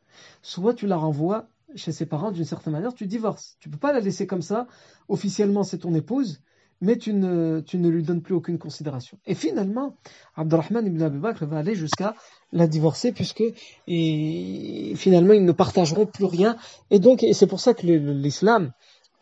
[0.42, 3.56] soit tu la renvoies chez ses parents d'une certaine manière, tu divorces.
[3.60, 4.66] Tu ne peux pas la laisser comme ça.
[5.08, 6.40] Officiellement, c'est ton épouse,
[6.80, 9.18] mais tu ne, tu ne lui donnes plus aucune considération.
[9.26, 9.96] Et finalement,
[10.36, 12.14] Abdurrahman ibn Abi Bakr va aller jusqu'à
[12.52, 13.42] la divorcer, puisque
[13.86, 16.56] et finalement, ils ne partageront plus rien.
[16.90, 18.72] Et donc, c'est pour ça que l'islam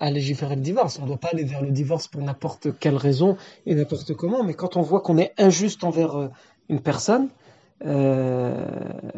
[0.01, 0.99] a légiféré le divorce.
[0.99, 3.37] On ne doit pas aller vers le divorce pour n'importe quelle raison
[3.67, 6.29] et n'importe comment, mais quand on voit qu'on est injuste envers euh,
[6.69, 7.29] une personne,
[7.85, 8.67] euh,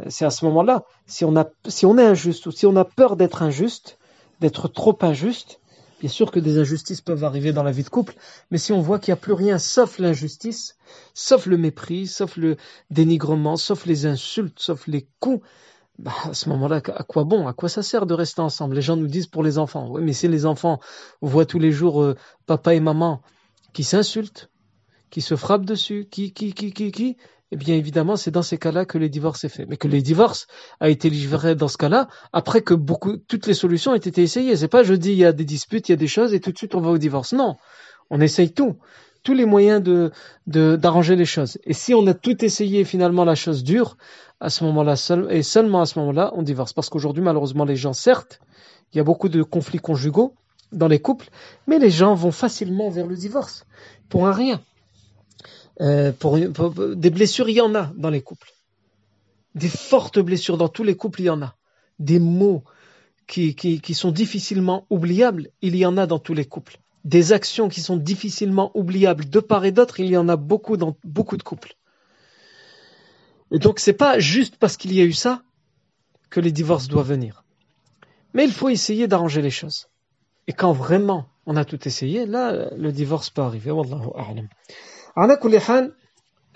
[0.08, 1.24] c'est à ce moment-là, si
[1.68, 3.98] si on est injuste ou si on a peur d'être injuste,
[4.40, 5.60] d'être trop injuste,
[6.00, 8.14] bien sûr que des injustices peuvent arriver dans la vie de couple,
[8.50, 10.76] mais si on voit qu'il n'y a plus rien sauf l'injustice,
[11.14, 12.56] sauf le mépris, sauf le
[12.90, 15.46] dénigrement, sauf les insultes, sauf les coups,
[15.98, 17.48] bah, à ce moment-là, à quoi bon?
[17.48, 18.74] À quoi ça sert de rester ensemble?
[18.74, 19.88] Les gens nous disent pour les enfants.
[19.90, 20.78] Oui, mais si les enfants
[21.22, 23.22] voient tous les jours euh, papa et maman
[23.72, 24.50] qui s'insultent,
[25.10, 27.16] qui se frappent dessus, qui, qui, qui, qui, qui,
[27.52, 29.66] eh bien évidemment, c'est dans ces cas-là que les divorces est fait.
[29.66, 30.48] Mais que les divorces
[30.80, 34.56] a été livré dans ce cas-là après que beaucoup, toutes les solutions aient été essayées.
[34.56, 36.40] C'est pas je dis il y a des disputes, il y a des choses et
[36.40, 37.32] tout de suite on va au divorce.
[37.32, 37.56] Non,
[38.10, 38.76] on essaye tout,
[39.22, 40.10] tous les moyens de
[40.46, 41.58] d'arranger les choses.
[41.64, 43.96] Et si on a tout essayé, finalement la chose dure,
[44.40, 46.72] à ce moment-là seul, et seulement à ce moment-là on divorce.
[46.72, 48.40] Parce qu'aujourd'hui malheureusement les gens, certes,
[48.92, 50.34] il y a beaucoup de conflits conjugaux
[50.72, 51.28] dans les couples,
[51.68, 53.64] mais les gens vont facilement vers le divorce
[54.08, 54.60] pour un rien.
[55.80, 56.12] Euh,
[56.94, 58.52] des blessures, il y en a dans les couples.
[59.54, 61.56] Des fortes blessures dans tous les couples, il y en a.
[61.98, 62.62] Des mots
[63.26, 66.78] qui, sont difficilement oubliables, il y en a dans tous les couples.
[67.04, 70.76] Des actions qui sont difficilement oubliables de part et d'autre, il y en a beaucoup
[70.76, 71.74] dans beaucoup de couples.
[73.52, 75.42] Et donc c'est pas juste parce qu'il y a eu ça
[76.30, 77.44] que les divorces doivent venir.
[78.34, 79.88] Mais il faut essayer d'arranger les choses.
[80.48, 83.70] Et quand vraiment on a tout essayé, là, le divorce peut arriver.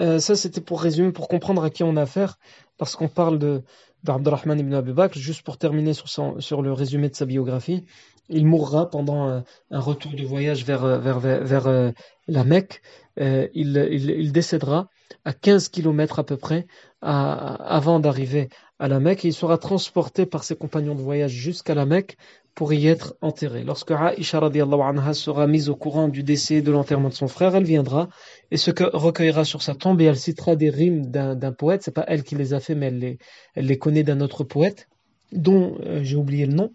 [0.00, 2.38] Euh, ça c'était pour résumer, pour comprendre à qui on a affaire,
[2.78, 3.62] parce qu'on parle de
[4.02, 7.84] d'Abdurrahman ibn Abi Bakr, juste pour terminer sur, le résumé de sa biographie,
[8.30, 11.92] il mourra pendant un, un retour de voyage vers, euh,
[12.28, 12.80] la Mecque.
[13.18, 14.88] Euh, il, décédera
[15.26, 16.66] à 15 kilomètres à peu près
[17.02, 19.24] avant d'arriver à la Mecque.
[19.24, 22.16] Il sera transporté par ses compagnons de voyage jusqu'à la Mecque
[22.54, 23.64] pour y être enterré.
[23.64, 27.54] Lorsque Aisha anha sera mise au courant du décès et de l'enterrement de son frère,
[27.54, 28.08] elle viendra
[28.50, 31.82] et se recueillera sur sa tombe et elle citera des rimes d'un poète.
[31.82, 33.18] C'est pas elle qui les a fait, mais
[33.54, 34.88] elle les, connaît d'un autre poète
[35.32, 36.72] dont euh, j'ai oublié le nom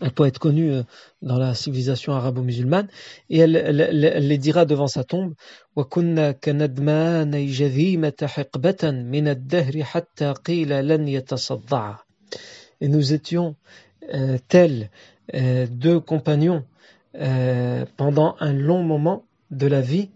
[0.00, 0.82] un poète connu euh,
[1.22, 2.88] dans la civilisation arabo-musulmane,
[3.28, 5.34] et elle, elle, elle, les dira devant sa tombe
[12.80, 13.56] Et nous étions
[14.12, 14.90] euh, tels
[15.34, 16.64] euh, deux compagnons
[17.14, 20.10] euh, pendant un long moment de la vie,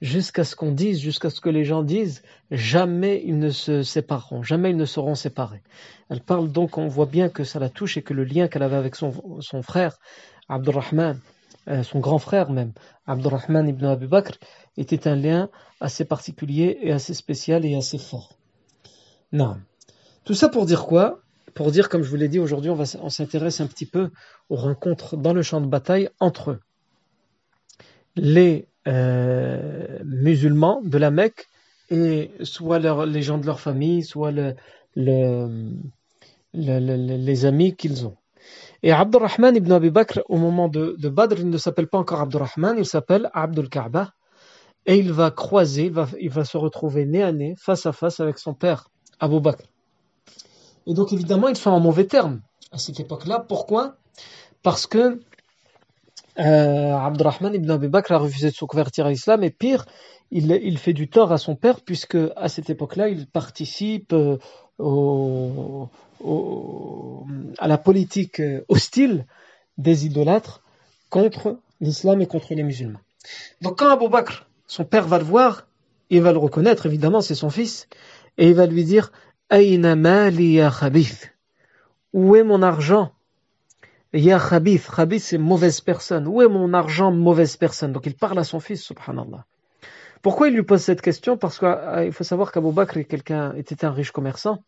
[0.00, 4.42] jusqu'à ce qu'on dise, jusqu'à ce que les gens disent, jamais ils ne se sépareront,
[4.42, 5.62] jamais ils ne seront séparés.
[6.08, 8.62] Elle parle donc, on voit bien que ça la touche et que le lien qu'elle
[8.62, 9.98] avait avec son, son frère,
[10.48, 11.18] Abdurrahman,
[11.82, 12.72] son grand frère même,
[13.06, 14.38] Abdurrahman ibn Abu Bakr,
[14.76, 15.48] était un lien
[15.80, 18.36] assez particulier et assez spécial et assez fort.
[19.32, 19.56] Non.
[20.24, 21.23] Tout ça pour dire quoi?
[21.54, 24.10] Pour dire, comme je vous l'ai dit, aujourd'hui, on, on s'intéresse un petit peu
[24.48, 26.58] aux rencontres dans le champ de bataille entre
[28.16, 31.46] les euh, musulmans de la Mecque
[31.90, 34.54] et soit les gens de leur famille, soit le,
[36.54, 38.16] les amis qu'ils ont.
[38.82, 42.20] Et Abdurrahman ibn Abi Bakr, au moment de, de Badr, il ne s'appelle pas encore
[42.20, 44.12] Abdurrahman, il s'appelle Abdul Kaaba.
[44.86, 47.92] Et il va croiser, il va, il va se retrouver nez à nez, face à
[47.92, 49.64] face avec son père, Abu Bakr.
[50.86, 52.40] Et donc évidemment, ils sont en mauvais termes
[52.72, 53.40] à cette époque-là.
[53.40, 53.96] Pourquoi?
[54.62, 55.20] Parce que
[56.38, 57.10] euh,
[57.54, 59.86] ibn Abi a refusé de se convertir à l'islam et pire,
[60.30, 64.38] il, fait du tort à son père puisque à cette époque-là, il participe euh,
[67.58, 69.26] à la politique euh, hostile
[69.78, 70.62] des idolâtres
[71.08, 72.98] contre l'islam et contre les musulmans.
[73.60, 75.68] Donc quand Abu Bakr, son père va le voir,
[76.10, 77.88] il va le reconnaître, évidemment, c'est son fils,
[78.38, 79.12] et il va lui dire
[79.50, 81.32] Aïna mali ya khabith?
[82.12, 83.12] Où est mon argent?
[84.12, 86.26] Ya khabith, khabith c'est mauvaise personne.
[86.26, 87.92] Où est mon argent, mauvaise personne?
[87.92, 89.44] Donc il parle à son fils, subhanallah.
[90.22, 91.36] Pourquoi il lui pose cette question?
[91.36, 94.62] Parce qu'il euh, faut savoir qu'Abu Bakr était un riche commerçant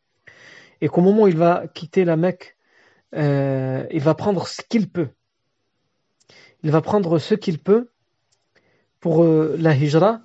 [0.82, 2.56] et qu'au moment où il va quitter la Mecque,
[3.14, 5.08] euh, il va prendre ce qu'il peut.
[6.62, 7.88] Il va prendre ce qu'il peut
[9.00, 10.20] pour euh, la hijra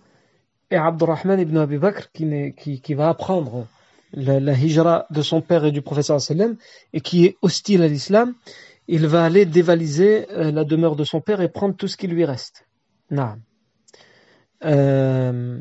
[0.70, 3.68] et Abdurrahman ibn Abi Bakr qui, va apprendre
[4.14, 6.58] la, la, hijra de son père et du professeur sallam
[6.94, 8.34] et qui est hostile à l'islam,
[8.88, 12.08] il va aller dévaliser euh, la demeure de son père et prendre tout ce qui
[12.08, 12.66] lui reste.
[14.64, 15.60] Euh,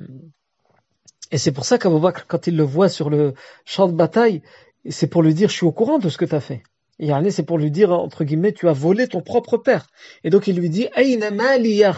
[1.31, 3.35] et c'est pour ça qu'Abu Bakr, quand il le voit sur le
[3.65, 4.43] champ de bataille,
[4.89, 6.63] c'est pour lui dire je suis au courant de ce que tu as fait.
[6.99, 9.87] Et c'est pour lui dire, entre guillemets, tu as volé ton propre père.
[10.23, 11.95] Et donc il lui dit, Aïna mali ya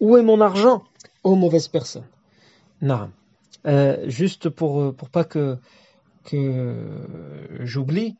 [0.00, 0.84] Où est mon argent?
[1.22, 2.06] Ô mauvaise personne.
[2.80, 3.10] Non.
[3.66, 5.58] Euh, juste pour, pour pas que,
[6.24, 6.74] que
[7.60, 8.16] j'oublie,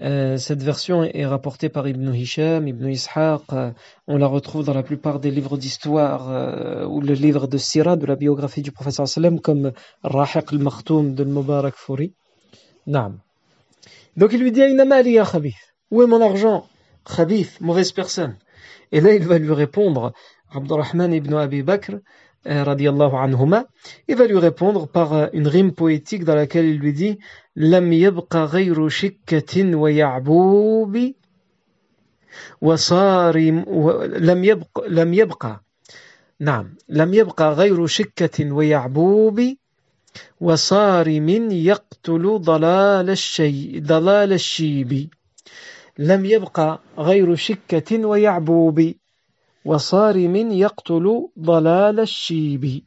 [0.00, 3.42] euh, cette version est rapportée par Ibn Hisham, Ibn Ishaq.
[3.52, 3.70] Euh,
[4.06, 7.96] on la retrouve dans la plupart des livres d'histoire euh, ou le livre de Sirah,
[7.96, 12.14] de la biographie du professeur sallam, comme Rahiq al-Makhtoum de Mubarak Furi.
[12.86, 13.18] Naam.
[14.16, 15.24] Donc il lui dit ya.
[15.90, 16.66] Où est mon argent?
[17.04, 18.36] Khabith, mauvaise personne.
[18.92, 20.12] Et là il va lui répondre,
[20.52, 22.00] Abdurrahman ibn Abi Bakr, euh,
[22.44, 23.66] radiallahu anhuma,
[24.08, 27.18] il va lui répondre par euh, une rime poétique dans laquelle il lui dit
[27.56, 30.98] لم يبق غير شكة ويعبوب
[32.60, 33.64] وصارم
[34.16, 35.64] لم يبق لم يبقى
[36.40, 39.40] نعم لم يبقى غير شكة ويعبوب
[40.40, 45.10] وصارم يقتل ضلال الشي ضلال الشيب
[45.98, 48.94] لم يبقى غير شكة ويعبوب
[49.65, 52.83] وصارم يقتل ضلال الشيب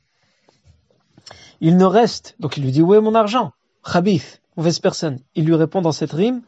[1.61, 3.53] Il ne reste, donc il lui dit où est mon argent
[3.85, 5.19] Khabith, mauvaise personne.
[5.35, 6.43] Il lui répond dans cette rime,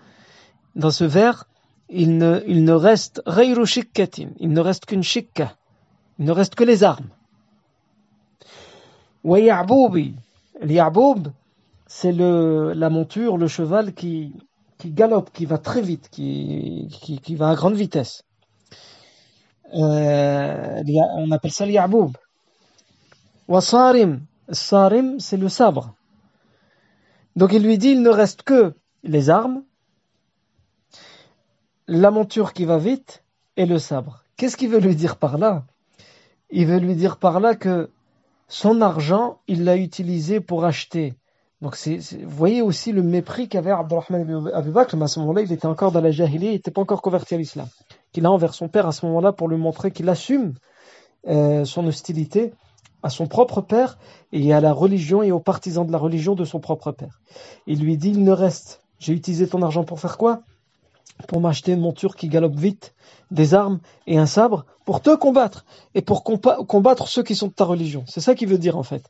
[0.76, 1.46] dans ce vers,
[1.88, 5.56] il ne, il ne reste غير شكة, il ne reste qu'une shikka,
[6.20, 7.09] il ne reste que les armes.
[9.24, 10.14] ويعبوبي
[10.62, 11.28] L'Yaboub,
[11.87, 14.35] c'est le, la monture, le cheval qui,
[14.76, 18.23] qui galope, qui va très vite, qui, qui, qui va à grande vitesse.
[19.75, 20.83] Euh,
[21.15, 22.11] on appelle ça l'Yaboub.
[23.47, 25.93] Wasarim, Sarim, c'est le sabre.
[27.35, 29.63] Donc il lui dit, il ne reste que les armes,
[31.88, 33.23] la monture qui va vite
[33.57, 34.23] et le sabre.
[34.38, 35.65] Qu'est-ce qu'il veut lui dire par là?
[36.49, 37.89] Il veut lui dire par là que
[38.47, 41.15] son argent, il l'a utilisé pour acheter.
[41.61, 45.19] Donc, c'est, vous voyez aussi le mépris qu'avait Abdurrahman ibn Abi Bakr, mais à ce
[45.21, 47.67] moment-là, il était encore dans la jahili, il n'était pas encore converti à l'islam.
[48.15, 50.54] Qu'il a envers son père à ce moment-là pour lui montrer qu'il assume
[51.28, 52.54] euh, son hostilité
[53.04, 53.97] à son propre père
[54.32, 57.19] et à la religion et aux partisans de la religion de son propre père.
[57.67, 60.43] Il lui dit, il ne reste, j'ai utilisé ton argent pour faire quoi?
[61.28, 62.93] Pour m'acheter une monture qui galope vite
[63.32, 67.51] des armes et un sabre pour te combattre et pour combattre ceux qui sont de
[67.51, 68.06] ta religion.
[68.08, 69.04] C'est ça qu'il veut dire en fait.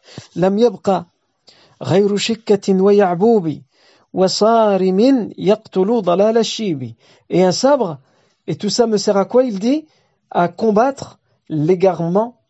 [7.29, 7.99] Et un sabre,
[8.47, 9.85] et tout ça me sert à quoi il dit?
[10.31, 12.41] À combattre l'égarement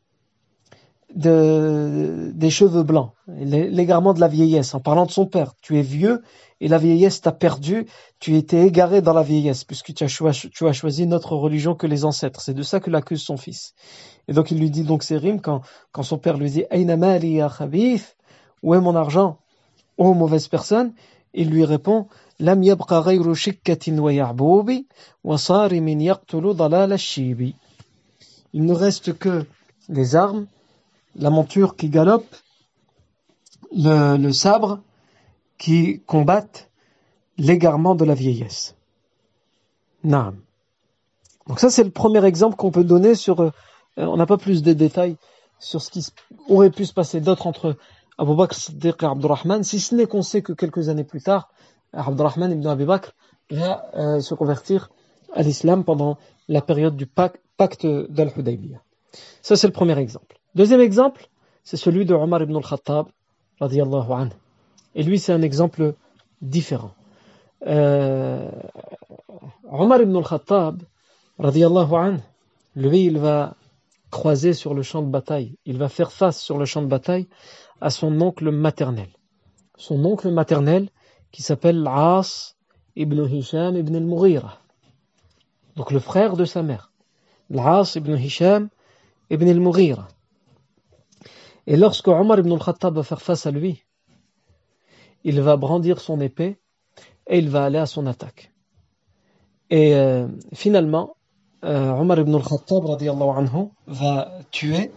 [1.15, 5.53] de, des cheveux blancs, l'égarement de la vieillesse, en parlant de son père.
[5.61, 6.21] Tu es vieux
[6.59, 7.85] et la vieillesse t'a perdu,
[8.19, 11.87] tu étais égaré dans la vieillesse, puisque tu as, choisi, tu choisi notre religion que
[11.87, 12.41] les ancêtres.
[12.41, 13.73] C'est de ça que l'accuse son fils.
[14.27, 18.17] Et donc il lui dit donc ces rimes quand, quand son père lui dit khabith,
[18.63, 19.39] où est mon argent?
[19.97, 20.93] Ô mauvaise personne?
[21.33, 22.07] Il lui répond
[28.53, 29.45] Il ne reste que
[29.89, 30.47] les armes
[31.15, 32.35] la monture qui galope,
[33.71, 34.81] le, sabre
[35.57, 36.69] qui combatte
[37.37, 38.75] l'égarement de la vieillesse.
[40.03, 43.41] Donc ça c'est le premier exemple qu'on peut donner sur.
[43.41, 43.51] Euh,
[43.97, 45.15] on n'a pas plus de détails
[45.59, 46.05] sur ce qui
[46.49, 47.77] aurait pu se passer d'autre entre
[48.17, 51.49] Abu Bakr Siddiq et Abdurrahman, si ce n'est qu'on sait que quelques années plus tard,
[51.95, 53.13] Abdurrahman ibn Abi Bakr
[53.51, 54.89] va euh, se convertir
[55.33, 56.17] à l'islam pendant
[56.47, 58.81] la période du pacte d'Al-Hudaybiyah.
[59.41, 60.37] Ça, c'est le premier exemple.
[60.55, 61.27] Deuxième exemple,
[61.63, 63.07] c'est celui de Omar ibn al-Khattab,
[63.59, 64.29] anhu.
[64.95, 65.95] Et lui, c'est un exemple
[66.41, 66.91] différent.
[67.65, 68.49] Euh,
[69.69, 70.83] Omar ibn al-Khattab,
[71.39, 72.19] anhu,
[72.75, 73.55] lui, il va
[74.11, 77.27] croiser sur le champ de bataille, il va faire face sur le champ de bataille
[77.81, 79.09] à son oncle maternel.
[79.77, 80.89] Son oncle maternel
[81.35, 82.55] qui s'appelle As
[82.95, 84.61] ibn Hisham ibn al-Mughira.
[85.75, 86.93] Donc le frère de sa mère.
[87.49, 88.69] L'As ibn Hisham
[89.29, 90.07] ibn al-Mughira.
[91.67, 93.83] Et lorsque Omar ibn al-Khattab va faire face à lui,
[95.25, 96.57] il va brandir son épée
[97.27, 98.53] et il va aller à son attaque.
[99.69, 101.17] Et euh, finalement,
[101.65, 102.85] euh, Omar ibn al-Khattab
[103.87, 104.89] va tuer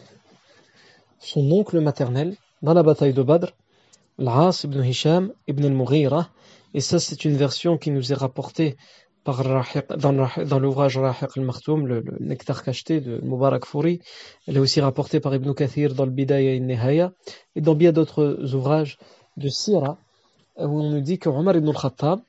[1.19, 3.49] son oncle maternel dans la bataille de Badr,
[4.19, 6.29] l'As ibn Hisham ibn al-Mughira.
[6.75, 8.77] Et ça, c'est une version qui nous est rapportée
[9.25, 14.01] dans, l'ouvrage Rahiq al-Makhtoum, le, nectar cacheté de Mubarak Fouri.
[14.47, 17.13] Elle est aussi rapportée par Ibn Kathir dans le Bidaya et Nihaya
[17.55, 18.99] et dans bien d'autres ouvrages
[19.37, 19.99] de Sira
[20.57, 22.21] où on nous dit que Omar ibn al-Khattab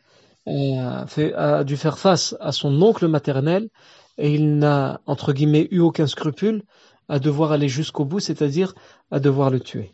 [0.48, 3.70] euh, a dû faire face à son oncle maternel
[4.18, 6.64] et il n'a, entre guillemets, eu aucun scrupule
[7.08, 8.74] à devoir aller jusqu'au bout, c'est-à-dire
[9.10, 9.94] à devoir le tuer.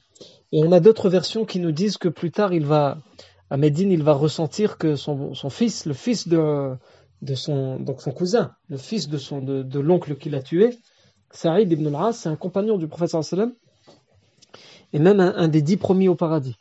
[0.51, 2.99] Et on a d'autres versions qui nous disent que plus tard, il va,
[3.49, 6.75] à Médine, il va ressentir que son, fils, le fils de,
[7.21, 10.77] de son, donc son cousin, le fils de, son, de, l'oncle qu'il a tué,
[11.31, 13.53] Saïd ibn al-As, c'est un compagnon du prophète sallam,
[14.93, 16.55] et même un, des dix premiers au paradis.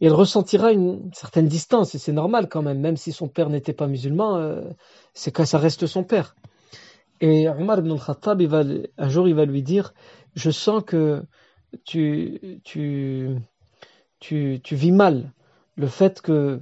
[0.00, 3.50] Et il ressentira une certaine distance, et c'est normal quand même, même si son père
[3.50, 4.62] n'était pas musulman, euh,
[5.14, 6.36] c'est que ça reste son père.
[7.20, 8.40] Et Omar ibn al-Khattab,
[8.96, 9.92] un jour, il va lui dire
[10.34, 11.22] Je sens que
[11.84, 13.36] tu, tu,
[14.18, 15.32] tu, tu vis mal
[15.76, 16.60] le fait que,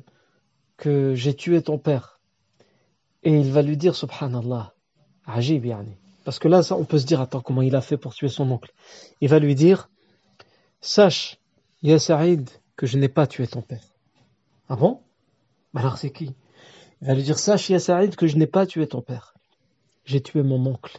[0.76, 2.20] que j'ai tué ton père.
[3.22, 4.74] Et il va lui dire Subhanallah,
[5.26, 5.96] Ajib yani.
[6.24, 8.50] Parce que là, on peut se dire Attends, comment il a fait pour tuer son
[8.50, 8.72] oncle?
[9.20, 9.90] Il va lui dire
[10.80, 11.38] Sache,
[11.82, 11.98] Ya
[12.76, 13.82] que je n'ai pas tué ton père.
[14.68, 15.00] Ah bon?
[15.74, 16.34] Alors c'est qui?
[17.00, 17.78] Il va lui dire Sache, Ya
[18.09, 19.34] que je n'ai pas tué ton père
[20.09, 20.98] j'ai tué mon oncle.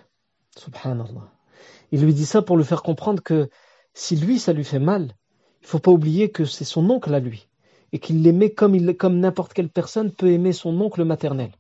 [0.55, 1.33] Subhanallah.
[1.91, 3.49] Il lui dit ça pour lui faire comprendre que
[3.99, 5.13] si lui, ça lui fait mal,
[5.61, 7.47] il faut pas oublier que c'est son oncle à lui.
[7.91, 11.51] Et qu'il l'aimait comme, comme n'importe quelle personne peut aimer son oncle maternel.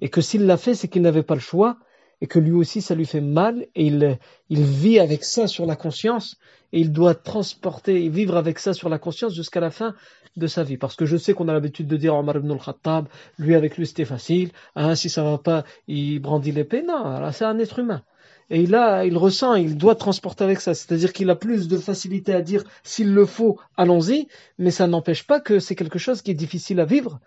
[0.00, 1.76] Et que s'il l'a fait, c'est qu'il n'avait pas le choix.
[2.20, 3.66] Et que lui aussi, ça lui fait mal.
[3.74, 6.36] Et il, il vit avec ça sur la conscience.
[6.72, 9.94] Et il doit transporter et vivre avec ça sur la conscience jusqu'à la fin
[10.36, 10.78] de sa vie.
[10.78, 13.08] Parce que je sais qu'on a l'habitude de dire Omar ibn al-Khattab,
[13.38, 16.82] lui avec lui c'était facile, hein, si ça va pas, il brandit l'épée.
[16.82, 18.02] Non, c'est un être humain.
[18.50, 20.74] Et a, il ressent, il doit transporter avec ça.
[20.74, 24.28] C'est-à-dire qu'il a plus de facilité à dire s'il le faut, allons-y,
[24.58, 27.20] mais ça n'empêche pas que c'est quelque chose qui est difficile à vivre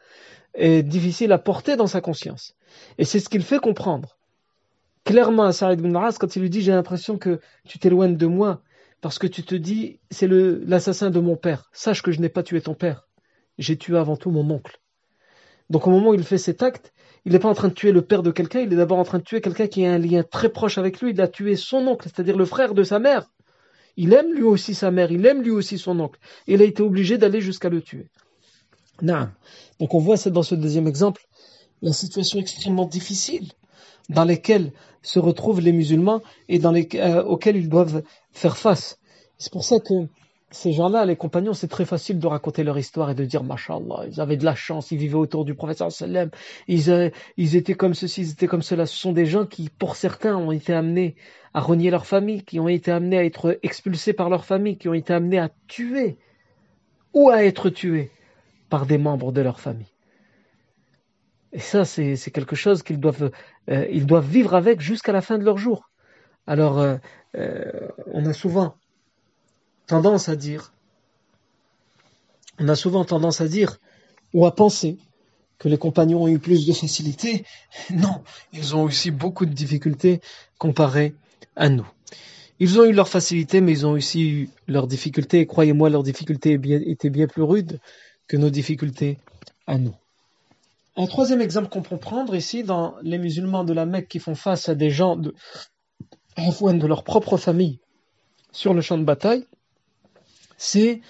[0.55, 2.55] et difficile à porter dans sa conscience.
[2.97, 4.17] Et c'est ce qu'il fait comprendre.
[5.03, 8.61] Clairement à Saïd ibn quand il lui dit j'ai l'impression que tu t'éloignes de moi,
[9.01, 11.69] parce que tu te dis, c'est l'assassin de mon père.
[11.73, 13.07] Sache que je n'ai pas tué ton père.
[13.57, 14.79] J'ai tué avant tout mon oncle.
[15.71, 16.93] Donc au moment où il fait cet acte,
[17.25, 19.03] il n'est pas en train de tuer le père de quelqu'un, il est d'abord en
[19.03, 21.11] train de tuer quelqu'un qui a un lien très proche avec lui.
[21.11, 23.29] Il a tué son oncle, c'est-à-dire le frère de sa mère.
[23.97, 26.19] Il aime lui aussi sa mère, il aime lui aussi son oncle.
[26.47, 28.07] Et il a été obligé d'aller jusqu'à le tuer.
[29.01, 29.29] Non.
[29.79, 31.27] Donc on voit dans ce deuxième exemple
[31.81, 33.51] la situation extrêmement difficile
[34.09, 38.99] dans lesquelles se retrouvent les musulmans et dans les, euh, auxquels ils doivent faire face.
[39.37, 40.07] C'est pour ça que
[40.51, 44.05] ces gens-là, les compagnons, c'est très facile de raconter leur histoire et de dire, Mashallah,
[44.07, 46.29] ils avaient de la chance, ils vivaient autour du prophète sallam,
[46.67, 48.85] ils, ils étaient comme ceci, ils étaient comme cela.
[48.85, 51.15] Ce sont des gens qui, pour certains, ont été amenés
[51.53, 54.89] à renier leur famille, qui ont été amenés à être expulsés par leur famille, qui
[54.89, 56.17] ont été amenés à tuer
[57.13, 58.11] ou à être tués
[58.69, 59.91] par des membres de leur famille.
[61.53, 63.31] Et ça, c'est quelque chose qu'ils doivent,
[63.69, 65.89] euh, doivent vivre avec jusqu'à la fin de leur jour.
[66.47, 66.95] Alors, euh,
[67.35, 68.75] euh, on a souvent
[69.91, 70.71] tendance à dire,
[72.57, 73.77] on a souvent tendance à dire
[74.33, 74.97] ou à penser
[75.59, 77.43] que les compagnons ont eu plus de facilité.
[77.89, 78.23] Non,
[78.53, 80.21] ils ont aussi beaucoup de difficultés
[80.57, 81.13] comparées
[81.57, 81.85] à nous.
[82.59, 85.39] Ils ont eu leur facilité, mais ils ont aussi eu leurs difficultés.
[85.41, 87.81] Et croyez-moi, leurs difficultés étaient bien plus rudes
[88.29, 89.17] que nos difficultés
[89.67, 89.95] à nous.
[90.95, 94.35] Un troisième exemple qu'on peut prendre ici, dans les musulmans de la Mecque qui font
[94.35, 95.35] face à des gens de,
[96.37, 97.79] de leur propre famille
[98.53, 99.45] sur le champ de bataille,
[100.61, 101.01] c'est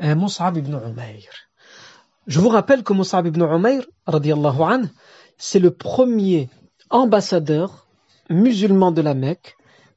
[0.00, 1.28] euh, Mus'ab ibn Umayr.
[2.28, 4.88] Je vous rappelle que Mus'ab ibn Umayr, anhu,
[5.36, 6.48] c'est le premier
[6.88, 7.88] ambassadeur
[8.30, 9.56] musulman de la Mecque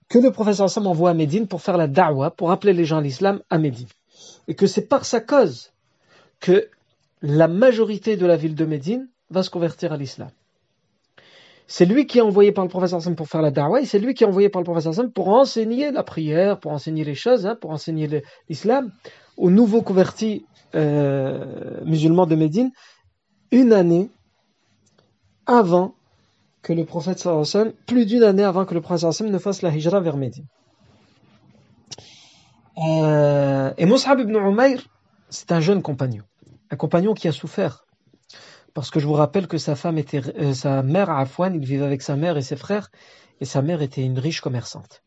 [0.10, 2.98] que le professeur Sam envoie à Médine pour faire la da'wah, pour appeler les gens
[2.98, 3.88] à l'islam à Médine.
[4.48, 5.72] Et que c'est par sa cause
[6.40, 6.68] que
[7.22, 10.32] la majorité de la ville de Médine va se convertir à l'islam.
[11.68, 14.00] C'est lui qui est envoyé par le professeur Sam pour faire la da'wah et c'est
[14.00, 17.16] lui qui est envoyé par le professeur Sam pour enseigner la prière, pour enseigner les
[17.16, 18.92] choses, hein, pour enseigner l'islam
[19.38, 20.46] aux nouveaux convertis
[20.76, 22.72] euh, musulmans de Médine
[23.52, 24.10] une année
[25.46, 25.96] avant
[26.62, 30.00] que le prophète sallam, plus d'une année avant que le prophète ne fasse la hijra
[30.00, 30.46] vers Médine.
[32.78, 34.82] Euh, et Mus'ab ibn Umayr,
[35.30, 36.24] c'est un jeune compagnon,
[36.72, 37.85] un compagnon qui a souffert
[38.76, 41.86] parce que je vous rappelle que sa femme était, euh, sa mère Afwan, il vivait
[41.86, 42.92] avec sa mère et ses frères,
[43.40, 45.02] et sa mère était une riche commerçante.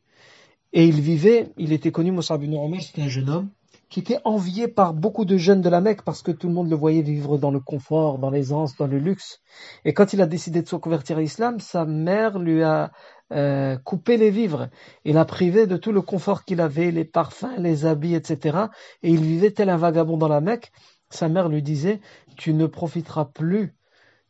[0.73, 2.49] Et il vivait, il était connu, Moussa bin
[2.81, 3.51] c'était un jeune homme,
[3.91, 6.71] qui était envié par beaucoup de jeunes de la Mecque parce que tout le monde
[6.71, 9.41] le voyait vivre dans le confort, dans l'aisance, dans le luxe.
[9.85, 12.91] Et quand il a décidé de se convertir à l'islam, sa mère lui a
[13.33, 14.69] euh, coupé les vivres
[15.05, 18.59] et l'a privé de tout le confort qu'il avait, les parfums, les habits, etc.
[19.03, 20.71] Et il vivait tel un vagabond dans la Mecque.
[21.11, 22.01] Sa mère lui disait,
[22.39, 23.75] tu ne profiteras plus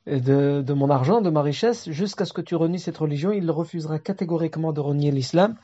[0.07, 3.31] de, mon argent, de ma richesse, jusqu'à ce que tu renies cette religion.
[3.31, 5.57] Il refusera catégoriquement de renier l'islam,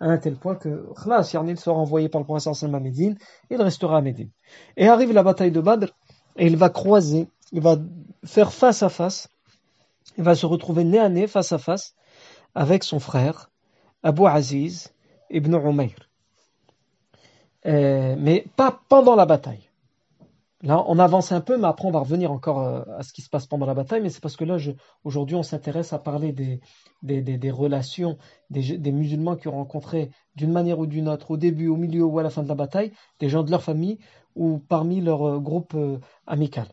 [0.00, 3.16] à un tel point que khlas, il sera envoyé par le prophète à Médine,
[3.50, 4.30] il restera à Médine.
[4.76, 5.86] Et arrive la bataille de Badr,
[6.36, 7.76] et il va croiser, il va
[8.24, 9.28] faire face à face,
[10.18, 11.94] il va se retrouver nez à nez, face à face,
[12.56, 13.50] avec son frère,
[14.02, 14.92] Abu Aziz
[15.30, 15.94] ibn Umayr.
[17.64, 19.68] Euh, mais pas pendant la bataille.
[20.62, 23.20] Là, on avance un peu, mais après, on va revenir encore euh, à ce qui
[23.20, 24.00] se passe pendant la bataille.
[24.00, 24.58] Mais c'est parce que là,
[25.02, 26.60] aujourd'hui, on s'intéresse à parler des,
[27.02, 28.16] des, des, relations
[28.50, 32.04] des, des, musulmans qui ont rencontré d'une manière ou d'une autre, au début, au milieu
[32.04, 33.98] ou à la fin de la bataille, des gens de leur famille
[34.36, 35.98] ou parmi leur euh, groupe euh,
[36.28, 36.68] amical.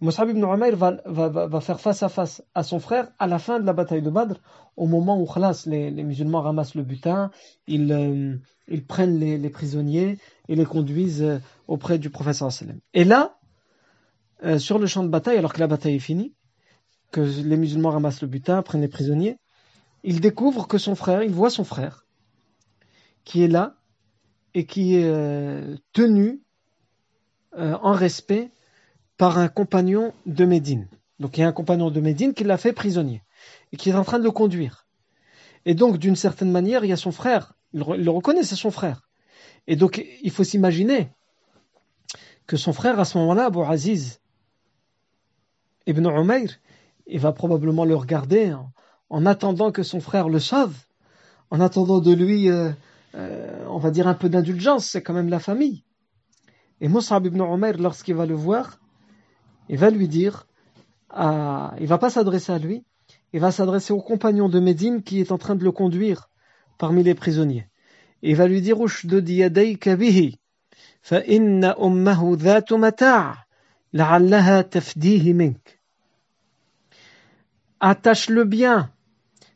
[0.00, 3.66] Mus'ab ibn Umayr va, faire face à face à son frère à la fin de
[3.66, 4.40] la bataille de Badr,
[4.76, 7.30] au moment où khalas, les, musulmans ramassent le butin,
[7.66, 10.18] ils, ils prennent les, prisonniers
[10.48, 12.80] et les conduisent euh, auprès du sallam.
[12.94, 13.38] Et là,
[14.44, 16.34] euh, sur le champ de bataille, alors que la bataille est finie,
[17.10, 19.36] que les musulmans ramassent le butin, prennent les prisonniers,
[20.02, 22.06] il découvre que son frère, il voit son frère,
[23.24, 23.76] qui est là
[24.54, 26.42] et qui est euh, tenu
[27.52, 28.52] en respect
[29.20, 30.88] par un compagnon de Médine.
[31.18, 33.22] Donc il y a un compagnon de Médine qui l'a fait prisonnier
[33.70, 34.86] et qui est en train de le conduire.
[35.66, 38.70] Et donc d'une certaine manière, il y a son frère, il, le reconnaît, c'est son
[38.70, 39.10] frère.
[39.66, 41.10] Et donc, il faut s'imaginer
[42.46, 44.20] que son frère, à ce moment-là, Abu Aziz
[45.86, 46.48] ibn Umayr,
[47.06, 48.54] il va probablement le regarder
[49.10, 50.74] en, attendant que son frère le sauve,
[51.50, 52.70] en attendant de lui, euh,
[53.16, 55.84] euh, on va dire, un peu d'indulgence, c'est quand même la famille.
[56.80, 58.79] Et Mus'ab ibn Umayr, lorsqu'il va le voir,
[59.70, 60.48] il va lui dire,
[61.10, 62.82] à, il va pas s'adresser à lui,
[63.32, 66.28] il va s'adresser au compagnon de Médine qui est en train de le conduire
[66.76, 67.68] parmi les prisonniers.
[68.22, 68.78] Il va lui dire
[77.78, 78.90] attache-le bien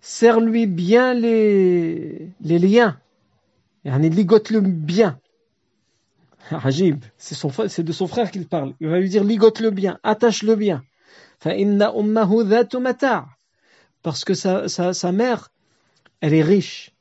[0.01, 3.01] serre-lui bien les, liens.
[3.85, 5.19] Yani ligote-le bien
[6.65, 8.75] Ajib, c'est de son frère qu'il parle.
[8.81, 9.25] Il va lui dire
[9.71, 10.83] bien, attache-le bien.
[11.45, 13.27] Ummahu dhatu mata'
[14.03, 15.51] parce que sa, mère,
[16.21, 16.95] elle est riche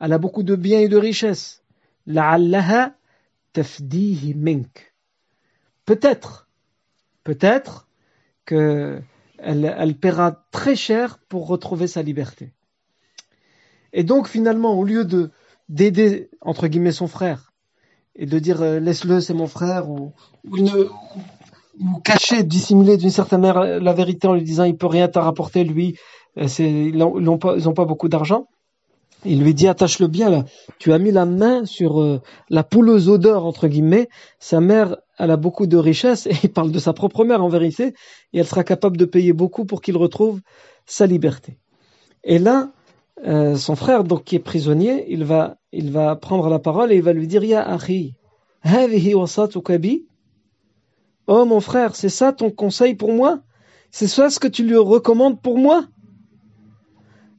[0.00, 1.62] elle a beaucoup de biens et de richesses.
[5.84, 6.48] Peut-être,
[7.22, 7.88] peut-être
[8.46, 9.02] que
[9.38, 12.52] elle, paiera très cher pour retrouver sa liberté.
[13.92, 15.30] Et donc finalement, au lieu de
[15.68, 17.49] d'aider entre guillemets son frère
[18.20, 20.12] et de dire euh, laisse-le, c'est mon frère, ou,
[20.44, 25.22] ou, cacher, dissimuler d'une certaine manière la vérité en lui disant il peut rien t'en
[25.22, 25.96] rapporter lui,
[26.38, 28.46] euh, ils n'ont pas, pas beaucoup d'argent.
[29.24, 30.44] Il lui dit attache-le bien là.
[30.78, 34.08] Tu as mis la main sur euh, la pouleuse odeur entre guillemets.
[34.38, 37.48] Sa mère, elle a beaucoup de richesses et il parle de sa propre mère en
[37.48, 37.94] vérité
[38.32, 40.40] et elle sera capable de payer beaucoup pour qu'il retrouve
[40.86, 41.58] sa liberté.
[42.24, 42.70] Et là,
[43.26, 46.96] euh, son frère donc qui est prisonnier, il va il va prendre la parole et
[46.96, 48.14] il va lui dire ya akhi,
[51.26, 53.40] Oh mon frère, c'est ça ton conseil pour moi?
[53.90, 55.86] C'est ça ce que tu lui recommandes pour moi?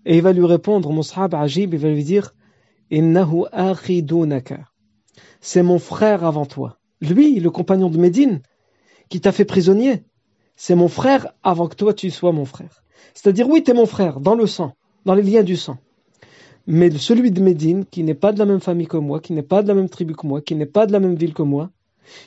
[0.06, 2.34] Et il va lui répondre, Mus'ab Ajib, il va lui dire,
[2.90, 3.44] Innahu
[5.42, 6.80] C'est mon frère avant toi.
[7.02, 8.42] Lui, le compagnon de Médine,
[9.10, 10.04] qui t'a fait prisonnier,
[10.56, 12.84] c'est mon frère avant que toi tu sois mon frère.
[13.14, 14.74] C'est-à-dire, oui, tu es mon frère, dans le sang,
[15.06, 15.78] dans les liens du sang.
[16.68, 19.42] Mais celui de Médine, qui n'est pas de la même famille que moi, qui n'est
[19.42, 21.42] pas de la même tribu que moi, qui n'est pas de la même ville que
[21.42, 21.72] moi,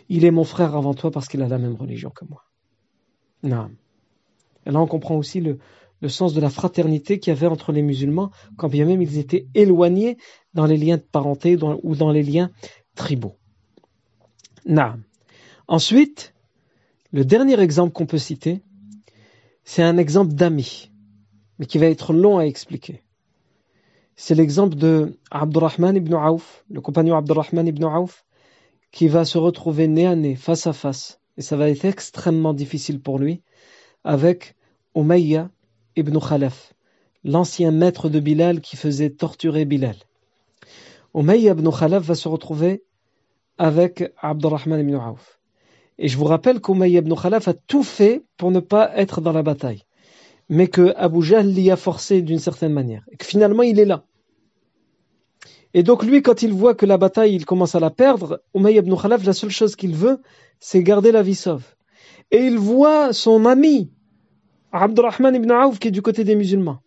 [0.08, 2.44] il est mon frère avant toi parce qu'il a la même religion que moi.
[3.42, 3.70] Non.
[4.66, 5.58] Et là, on comprend aussi le,
[6.08, 9.46] sens de la fraternité qu'il y avait entre les musulmans, quand bien même ils étaient
[9.54, 10.18] éloignés
[10.52, 12.50] dans les liens de parenté ou dans les liens
[12.94, 13.36] tribaux.
[15.66, 16.34] Ensuite,
[17.12, 18.62] le dernier exemple qu'on peut citer,
[19.64, 20.90] c'est un exemple d'ami.
[21.58, 23.02] Mais qui va être long à expliquer.
[24.16, 28.24] C'est l'exemple de Abdurrahman ibn Auf, le compagnon Abdurrahman ibn Auf,
[28.92, 32.54] qui va se retrouver nez à nez, face à face, et ça va être extrêmement
[32.54, 33.42] difficile pour lui,
[34.04, 34.54] avec
[34.94, 35.50] Umayya
[35.96, 36.74] ibn Khalaf,
[37.24, 39.96] l'ancien maître de Bilal qui faisait torturer Bilal.
[41.14, 42.84] Umayya ibn Khalaf va se retrouver
[43.58, 45.40] avec Abdurrahman ibn Auf.
[45.98, 49.32] Et je vous rappelle qu'Umayya ibn Khalaf a tout fait pour ne pas être dans
[49.32, 49.83] la bataille,
[50.48, 53.84] mais que Abu Jahl l'y a forcé d'une certaine manière, et que finalement il est
[53.84, 54.04] là.
[55.72, 58.78] Et donc lui, quand il voit que la bataille, il commence à la perdre, Umayy
[58.78, 60.20] ibn Khalaf, la seule chose qu'il veut,
[60.60, 61.64] c'est garder la vie sauve.
[62.30, 63.90] Et il voit son ami,
[64.70, 66.78] Abdurrahman ibn Auf, qui est du côté des musulmans.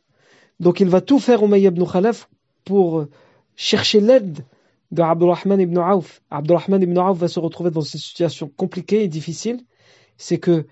[0.59, 2.29] Donc il va tout faire, Umayy ibn Khalaf,
[2.63, 3.07] pour
[3.55, 4.45] chercher l'aide
[4.91, 6.21] de Abdurrahman ibn Auf.
[6.31, 9.59] Abdurrahman ibn Auf va se retrouver dans une situation compliquée et difficile.
[10.15, 10.65] C'est que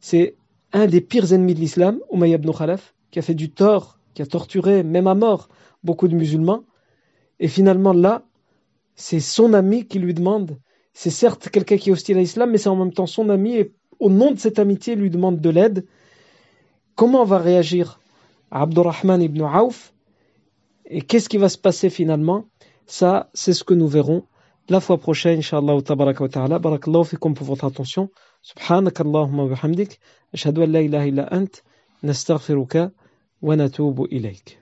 [0.00, 0.34] c'est
[0.72, 4.22] un des pires ennemis de l'islam, Umayya ibn Khalaf, qui a fait du tort, qui
[4.22, 5.48] a torturé, même à mort,
[5.82, 6.64] beaucoup de musulmans.
[7.38, 8.24] Et finalement, là,
[8.94, 10.58] c'est son ami qui lui demande.
[10.92, 13.56] C'est certes quelqu'un qui est hostile à l'islam, mais c'est en même temps son ami,
[13.56, 15.86] et au nom de cette amitié, lui demande de l'aide.
[16.94, 18.00] Comment va réagir
[18.50, 19.94] Abdurrahman ibn Auf
[20.86, 22.46] Et qu'est-ce qui va se passer finalement?
[22.86, 24.24] Ça, c'est ce que nous verrons
[24.70, 25.82] la fois prochaine, Inch'Allah, wa
[26.28, 26.58] ta'ala.
[26.60, 28.08] Barakallahu fikum pour votre attention.
[30.34, 31.56] أشهد أن لا إله إلا أنت
[32.04, 32.92] نستغفرك
[33.42, 34.59] ونتوب إليك.